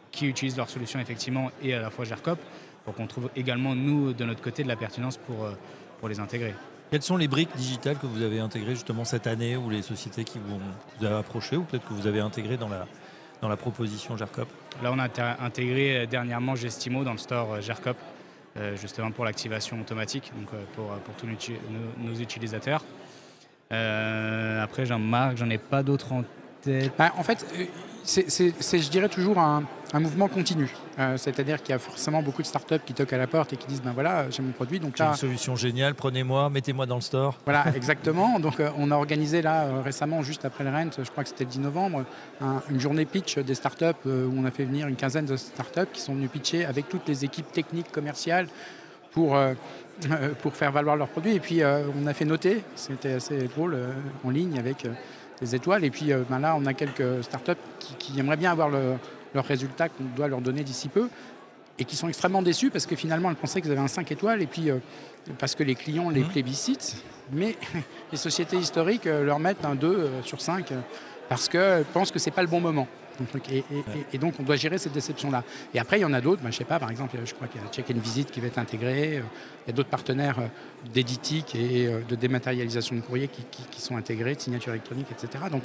qui 0.10 0.26
utilisent 0.26 0.58
leur 0.58 0.68
solution 0.68 1.00
effectivement 1.00 1.52
et 1.62 1.76
à 1.76 1.82
la 1.82 1.92
fois 1.92 2.06
GERCOP, 2.06 2.40
pour 2.86 2.96
qu'on 2.96 3.06
trouve 3.06 3.30
également, 3.36 3.76
nous, 3.76 4.14
de 4.14 4.26
notre 4.26 4.42
côté, 4.42 4.64
de 4.64 4.68
la 4.68 4.78
pertinence 4.78 5.18
pour 5.18 6.10
les 6.10 6.20
intégrer. 6.20 6.56
Quelles 6.90 7.02
sont 7.02 7.18
les 7.18 7.28
briques 7.28 7.56
digitales 7.56 7.98
que 7.98 8.08
vous 8.08 8.22
avez 8.22 8.40
intégrées 8.40 8.76
justement 8.76 9.04
cette 9.04 9.28
année 9.28 9.58
ou 9.58 9.70
les 9.70 9.82
sociétés 9.82 10.24
qui 10.24 10.40
vous, 10.40 10.58
vous 11.00 11.06
avez 11.06 11.16
approché 11.16 11.58
ou 11.58 11.64
peut-être 11.64 11.86
que 11.86 11.94
vous 11.94 12.08
avez 12.08 12.22
intégrées 12.22 12.56
dans 12.56 12.70
la, 12.70 12.86
dans 13.42 13.50
la 13.50 13.58
proposition 13.58 14.16
GERCOP? 14.16 14.48
Là, 14.82 14.92
on 14.94 15.00
a 15.00 15.08
intégré 15.44 15.98
euh, 15.98 16.06
dernièrement 16.06 16.56
Gestimo 16.56 17.04
dans 17.04 17.12
le 17.12 17.18
store 17.18 17.56
euh, 17.56 17.62
GERCOP, 17.62 17.98
euh, 18.56 18.78
justement 18.78 19.12
pour 19.12 19.26
l'activation 19.26 19.80
automatique, 19.82 20.32
donc 20.36 20.50
pour, 20.76 20.88
pour 20.88 21.14
tous 21.16 21.28
nos, 21.28 22.16
utilisateurs. 22.16 22.84
après, 23.70 24.86
Jean-Marc, 24.86 25.38
j'en 25.38 25.50
ai 25.50 25.58
pas 25.58 25.84
d'autres 25.84 26.14
en 26.14 26.24
tête. 26.62 26.94
Bah, 26.98 27.12
en 27.18 27.24
fait, 27.24 27.46
c'est, 28.08 28.80
je 28.80 28.90
dirais, 28.90 29.10
toujours 29.10 29.38
un, 29.38 29.64
mouvement 29.94 30.28
continu. 30.28 30.70
Euh, 30.98 31.18
c'est-à-dire 31.18 31.62
qu'il 31.62 31.72
y 31.72 31.76
a 31.76 31.80
forcément 31.80 32.22
beaucoup 32.22 32.42
de 32.42 32.48
startups 32.48 32.80
qui 32.86 32.94
toquent 32.94 33.14
à 33.14 33.18
la 33.18 33.28
porte 33.28 33.54
et 33.54 33.58
qui 33.58 33.68
disent 33.68 33.82
ben 33.82 33.92
voilà, 33.92 34.30
j'ai 34.30 34.42
mon 34.42 34.52
produit. 34.52 34.80
Donc 34.80 34.96
j'ai 34.96 35.04
une 35.04 35.14
solution 35.14 35.56
géniale, 35.56 35.94
prenez-moi, 35.94 36.50
mettez-moi 36.50 36.86
dans 36.86 36.96
le 36.96 37.02
store. 37.02 37.38
Voilà, 37.46 37.66
exactement. 37.76 38.40
donc 38.40 38.60
euh, 38.60 38.70
on 38.78 38.92
a 38.92 38.96
organisé 38.96 39.42
là 39.42 39.64
euh, 39.64 39.82
récemment, 39.82 40.24
juste 40.24 40.46
après 40.46 40.64
le 40.64 40.70
Rent, 40.72 40.90
je 40.98 41.10
crois 41.10 41.24
que 41.24 41.30
c'était 41.30 41.44
le 41.44 41.50
10 41.50 41.60
novembre, 41.60 42.06
une 42.70 42.80
journée 42.80 43.06
pitch 43.06 43.38
des 43.40 43.56
startups 43.56 44.06
où 44.06 44.34
on 44.36 44.46
a 44.46 44.52
fait 44.52 44.66
venir 44.66 44.88
une 44.88 44.96
quinzaine 44.96 45.26
de 45.26 45.36
startups 45.36 45.92
qui 45.94 46.02
sont 46.02 46.14
venues 46.14 46.30
pitcher 46.30 46.66
avec 46.66 46.90
toutes 46.90 47.08
les 47.08 47.26
équipes 47.26 47.52
techniques, 47.52 47.92
commerciales 47.92 48.48
pour, 49.12 49.38
pour 50.42 50.56
faire 50.56 50.72
valoir 50.72 50.96
leurs 50.96 51.10
produits. 51.10 51.36
Et 51.36 51.40
puis 51.40 51.62
on 51.64 52.08
a 52.08 52.14
fait 52.14 52.26
noter, 52.26 52.64
c'était 52.76 53.14
assez 53.14 53.38
drôle, 53.48 53.78
en 54.24 54.30
ligne 54.30 54.58
avec 54.58 54.88
des 55.42 55.56
étoiles. 55.56 55.84
Et 55.84 55.90
puis 55.90 56.12
euh, 56.12 56.24
ben 56.30 56.40
là, 56.40 56.56
on 56.58 56.66
a 56.66 56.74
quelques 56.74 57.24
startups 57.24 57.54
qui, 57.80 57.96
qui 57.96 58.20
aimeraient 58.20 58.38
bien 58.38 58.52
avoir 58.52 58.70
leurs 58.70 59.46
résultats 59.46 59.90
qu'on 59.90 60.04
doit 60.16 60.28
leur 60.28 60.42
donner 60.42 60.64
d'ici 60.64 60.90
peu 60.90 61.10
et 61.80 61.86
qui 61.86 61.96
sont 61.96 62.08
extrêmement 62.08 62.42
déçus 62.42 62.70
parce 62.70 62.86
que 62.86 62.96
finalement, 62.96 63.30
elles 63.30 63.36
pensaient 63.36 63.62
qu'ils 63.62 63.72
avaient 63.72 63.82
un 63.82 63.88
5 63.88 64.12
étoiles 64.12 64.42
et 64.42 64.48
puis 64.48 64.70
euh, 64.70 64.78
parce 65.40 65.56
que 65.56 65.64
les 65.64 65.76
clients 65.76 66.10
les 66.10 66.22
mmh. 66.22 66.30
plébiscitent. 66.30 67.04
Mais 67.32 67.56
les 68.12 68.18
sociétés 68.18 68.58
historiques 68.58 69.08
euh, 69.08 69.24
leur 69.24 69.40
mettent 69.40 69.66
un 69.66 69.76
2 69.76 70.10
sur 70.24 70.42
5 70.42 70.72
parce 71.30 71.50
qu'elles 71.50 71.86
pensent 71.86 72.12
que 72.12 72.20
ce 72.20 72.30
n'est 72.30 72.36
pas 72.36 72.42
le 72.42 72.48
bon 72.48 72.62
moment. 72.62 72.88
Et, 74.14 74.18
donc, 74.18 74.36
on 74.40 74.44
doit 74.44 74.56
gérer 74.56 74.78
cette 74.78 74.94
déception-là. 74.94 75.44
Et 75.74 75.80
après, 75.80 76.00
il 76.00 76.02
y 76.02 76.06
en 76.06 76.14
a 76.14 76.22
d'autres. 76.22 76.42
Ben, 76.42 76.52
je 76.52 76.58
sais 76.58 76.64
pas, 76.64 76.80
par 76.80 76.92
exemple, 76.92 77.18
je 77.24 77.34
crois 77.34 77.48
qu'il 77.48 77.62
y 77.62 77.64
a 77.64 77.68
Check 77.70 77.90
and 77.90 78.00
Visit 78.00 78.32
qui 78.32 78.40
va 78.40 78.48
être 78.48 78.58
intégré. 78.58 79.22
Il 79.66 79.70
y 79.70 79.70
a 79.72 79.74
d'autres 79.74 79.90
partenaires 79.90 80.38
d'éditique 80.94 81.56
et 81.56 81.90
de 82.08 82.16
dématérialisation 82.16 82.96
de 82.96 83.02
courrier 83.02 83.28
qui, 83.28 83.44
qui, 83.70 83.82
sont 83.82 83.98
intégrés, 83.98 84.36
de 84.36 84.40
signature 84.40 84.72
électronique, 84.72 85.08
etc. 85.12 85.46
Donc, 85.52 85.64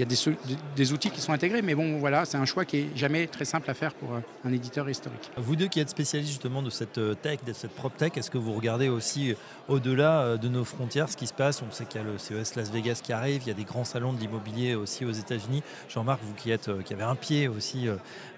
il 0.00 0.10
y 0.10 0.14
a 0.14 0.46
des, 0.76 0.92
outils 0.92 1.10
qui 1.10 1.20
sont 1.20 1.32
intégrés, 1.32 1.60
mais 1.60 1.74
bon, 1.74 1.98
voilà, 1.98 2.24
c'est 2.24 2.38
un 2.38 2.46
choix 2.46 2.64
qui 2.64 2.78
est 2.78 2.96
jamais 2.96 3.26
très 3.26 3.44
simple 3.44 3.70
à 3.70 3.74
faire 3.74 3.92
pour 3.92 4.14
euh, 4.14 4.20
un 4.46 4.52
éditeur 4.52 4.88
historique. 4.88 5.30
Vous 5.36 5.56
deux 5.56 5.68
qui 5.68 5.78
êtes 5.78 5.90
spécialistes 5.90 6.30
justement 6.30 6.62
de 6.62 6.70
cette 6.70 6.96
euh, 6.96 7.14
tech, 7.14 7.40
de 7.46 7.52
cette 7.52 7.72
prop 7.72 7.94
tech, 7.94 8.12
est-ce 8.16 8.30
que 8.30 8.38
vous 8.38 8.54
regardez 8.54 8.88
aussi 8.88 9.32
euh, 9.32 9.34
au-delà 9.68 10.38
de 10.38 10.48
nos 10.48 10.64
frontières 10.64 11.10
ce 11.10 11.18
qui 11.18 11.26
se 11.26 11.34
passe? 11.34 11.62
On 11.62 11.70
sait 11.70 11.84
qu'il 11.84 12.00
y 12.00 12.04
a 12.04 12.06
le 12.06 12.16
CES 12.16 12.54
Las 12.54 12.70
Vegas 12.70 13.00
qui 13.02 13.12
arrive, 13.12 13.42
il 13.42 13.48
y 13.48 13.50
a 13.50 13.54
des 13.54 13.64
grands 13.64 13.84
salons 13.84 14.14
de 14.14 14.18
l'immobilier 14.18 14.74
aussi 14.74 15.04
aux 15.04 15.12
États-Unis. 15.12 15.62
Jean-Marc, 15.90 16.20
vous 16.22 16.34
qui 16.34 16.50
êtes, 16.50 16.70
qui 16.90 16.94
avez 16.94 17.04
un 17.04 17.14
pied 17.14 17.46
aussi, 17.46 17.86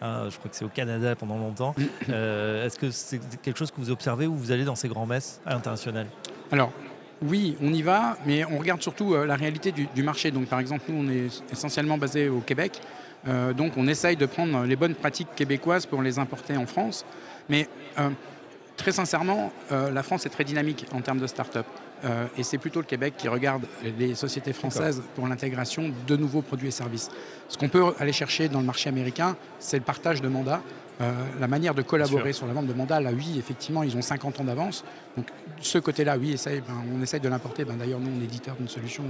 hein, 0.03 0.29
je 0.29 0.37
crois 0.37 0.51
que 0.51 0.57
c'est 0.57 0.65
au 0.65 0.69
Canada 0.69 1.17
pendant 1.17 1.39
longtemps. 1.39 1.75
est-ce 2.09 2.79
que 2.79 2.91
c'est 2.91 3.19
quelque 3.41 3.59
chose 3.59 3.71
que 3.71 3.81
vous 3.81 3.91
observez 3.91 4.27
ou 4.27 4.35
vous 4.35 4.53
allez 4.53 4.65
dans 4.65 4.75
ces 4.75 4.89
grands 4.89 5.07
messes 5.07 5.41
à 5.47 5.55
l'international? 5.55 6.07
Alors, 6.51 6.71
oui, 7.23 7.57
on 7.63 7.73
y 7.73 7.83
va, 7.83 8.17
mais 8.27 8.45
on 8.45 8.59
regarde 8.59 8.83
surtout 8.83 9.15
euh, 9.15 9.25
la 9.25 9.37
réalité 9.37 9.73
du, 9.73 10.03
marché. 10.03 10.31
Donc, 10.31 10.47
par 10.47 10.61
exemple, 10.61 10.85
nous, 10.89 11.03
on 11.03 11.11
est 11.11 11.43
essentiellement 11.51 11.97
basé 11.97 12.29
au 12.29 12.41
Québec. 12.41 12.81
Euh, 13.29 13.53
donc, 13.53 13.77
on 13.77 13.87
essaye 13.87 14.17
de 14.17 14.27
prendre 14.27 14.65
les 14.65 14.77
bonnes 14.77 14.95
pratiques 14.95 15.35
québécoises 15.35 15.87
pour 15.87 16.03
les 16.03 16.19
importer 16.19 16.57
en 16.57 16.67
France. 16.67 17.07
Mais 17.49 17.69
euh, 17.99 18.11
très 18.77 18.93
sincèrement, 18.93 19.53
la 19.71 20.03
France 20.03 20.27
est 20.27 20.31
très 20.31 20.45
dynamique 20.45 20.87
en 20.93 21.01
termes 21.01 21.21
de 21.21 21.27
start-up. 21.27 21.67
Euh, 22.05 22.27
et 22.37 22.43
c'est 22.43 22.59
plutôt 22.59 22.81
le 22.81 22.87
Québec 22.87 23.15
qui 23.17 23.29
regarde 23.29 23.63
les 23.99 24.15
sociétés 24.15 24.53
françaises 24.53 25.03
pour 25.15 25.29
l'intégration 25.29 25.93
de 26.07 26.17
nouveaux 26.17 26.43
produits 26.43 26.69
et 26.69 26.73
services. 26.73 27.11
Ce 27.49 27.57
qu'on 27.57 27.69
peut 27.69 27.95
aller 27.99 28.13
chercher 28.13 28.49
dans 28.49 28.61
le 28.61 28.67
marché 28.67 28.89
américain, 28.89 29.37
c'est 29.59 29.79
le 29.79 29.85
partage 29.85 30.21
de 30.21 30.29
mandats. 30.29 30.63
Euh, 31.01 31.11
la 31.41 31.49
manière 31.49 31.75
de 31.75 31.83
collaborer 31.83 32.33
sur 32.33 32.47
la 32.47 32.53
vente 32.53 32.67
de 32.67 32.75
mandats, 32.75 33.01
là 33.01 33.11
oui, 33.13 33.37
effectivement, 33.39 33.83
ils 33.83 33.97
ont 33.97 34.03
50 34.03 34.41
ans 34.41 34.45
d'avance. 34.45 34.85
Donc 35.17 35.27
ce 35.61 35.79
côté-là, 35.79 36.17
oui, 36.19 36.37
ben, 36.47 36.63
on 36.95 37.03
essaye 37.03 37.21
de 37.21 37.29
l'importer. 37.29 37.65
Ben, 37.65 37.77
D'ailleurs, 37.77 38.01
nous, 38.01 38.11
on 38.17 38.21
est 38.21 38.25
éditeur 38.25 38.57
d'une 38.57 38.69
solution 38.69 39.05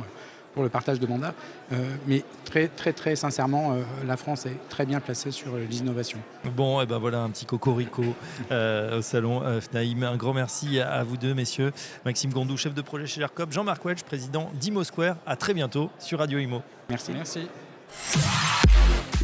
pour 0.54 0.62
le 0.62 0.68
partage 0.68 1.00
de 1.00 1.06
mandats. 1.06 1.34
Euh, 1.72 1.76
mais 2.06 2.24
très, 2.44 2.68
très, 2.68 2.92
très 2.92 3.16
sincèrement, 3.16 3.72
euh, 3.72 3.82
la 4.06 4.16
France 4.16 4.46
est 4.46 4.56
très 4.68 4.86
bien 4.86 5.00
placée 5.00 5.30
sur 5.30 5.56
l'innovation. 5.56 6.18
Bon, 6.56 6.80
et 6.80 6.86
ben 6.86 6.98
voilà 6.98 7.20
un 7.20 7.30
petit 7.30 7.46
cocorico 7.46 8.02
euh, 8.50 8.98
au 8.98 9.02
salon 9.02 9.42
FNAIM. 9.60 10.02
Un 10.02 10.16
grand 10.16 10.34
merci 10.34 10.80
à, 10.80 11.02
vous 11.02 11.16
deux, 11.16 11.34
messieurs. 11.34 11.72
Maxime 12.04 12.32
Gondou, 12.32 12.56
chef 12.56 12.74
de 12.74 12.82
projet 12.82 13.06
chez 13.06 13.20
l'ERCOP. 13.20 13.52
Jean-Marc 13.52 13.84
Wedge, 13.84 14.02
président 14.02 14.50
d'Imo 14.54 14.84
Square. 14.84 15.16
À 15.26 15.36
très 15.36 15.54
bientôt 15.54 15.90
sur 15.98 16.18
Radio 16.18 16.38
Imo. 16.38 16.62
Merci. 16.88 17.12
Merci. 17.12 17.48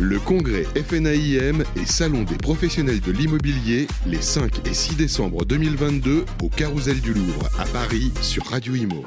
Le 0.01 0.21
congrès 0.21 0.63
FNAIM 0.63 1.65
et 1.75 1.85
Salon 1.85 2.23
des 2.23 2.37
professionnels 2.37 3.01
de 3.01 3.11
l'immobilier 3.11 3.89
les 4.07 4.23
5 4.23 4.69
et 4.69 4.75
6 4.75 4.97
décembre 4.97 5.45
2022 5.45 6.25
au 6.43 6.49
Carousel 6.49 7.01
du 7.01 7.13
Louvre 7.13 7.49
à 7.59 7.65
Paris 7.65 8.13
sur 8.23 8.47
Radio 8.47 8.77
Imo. 8.77 9.05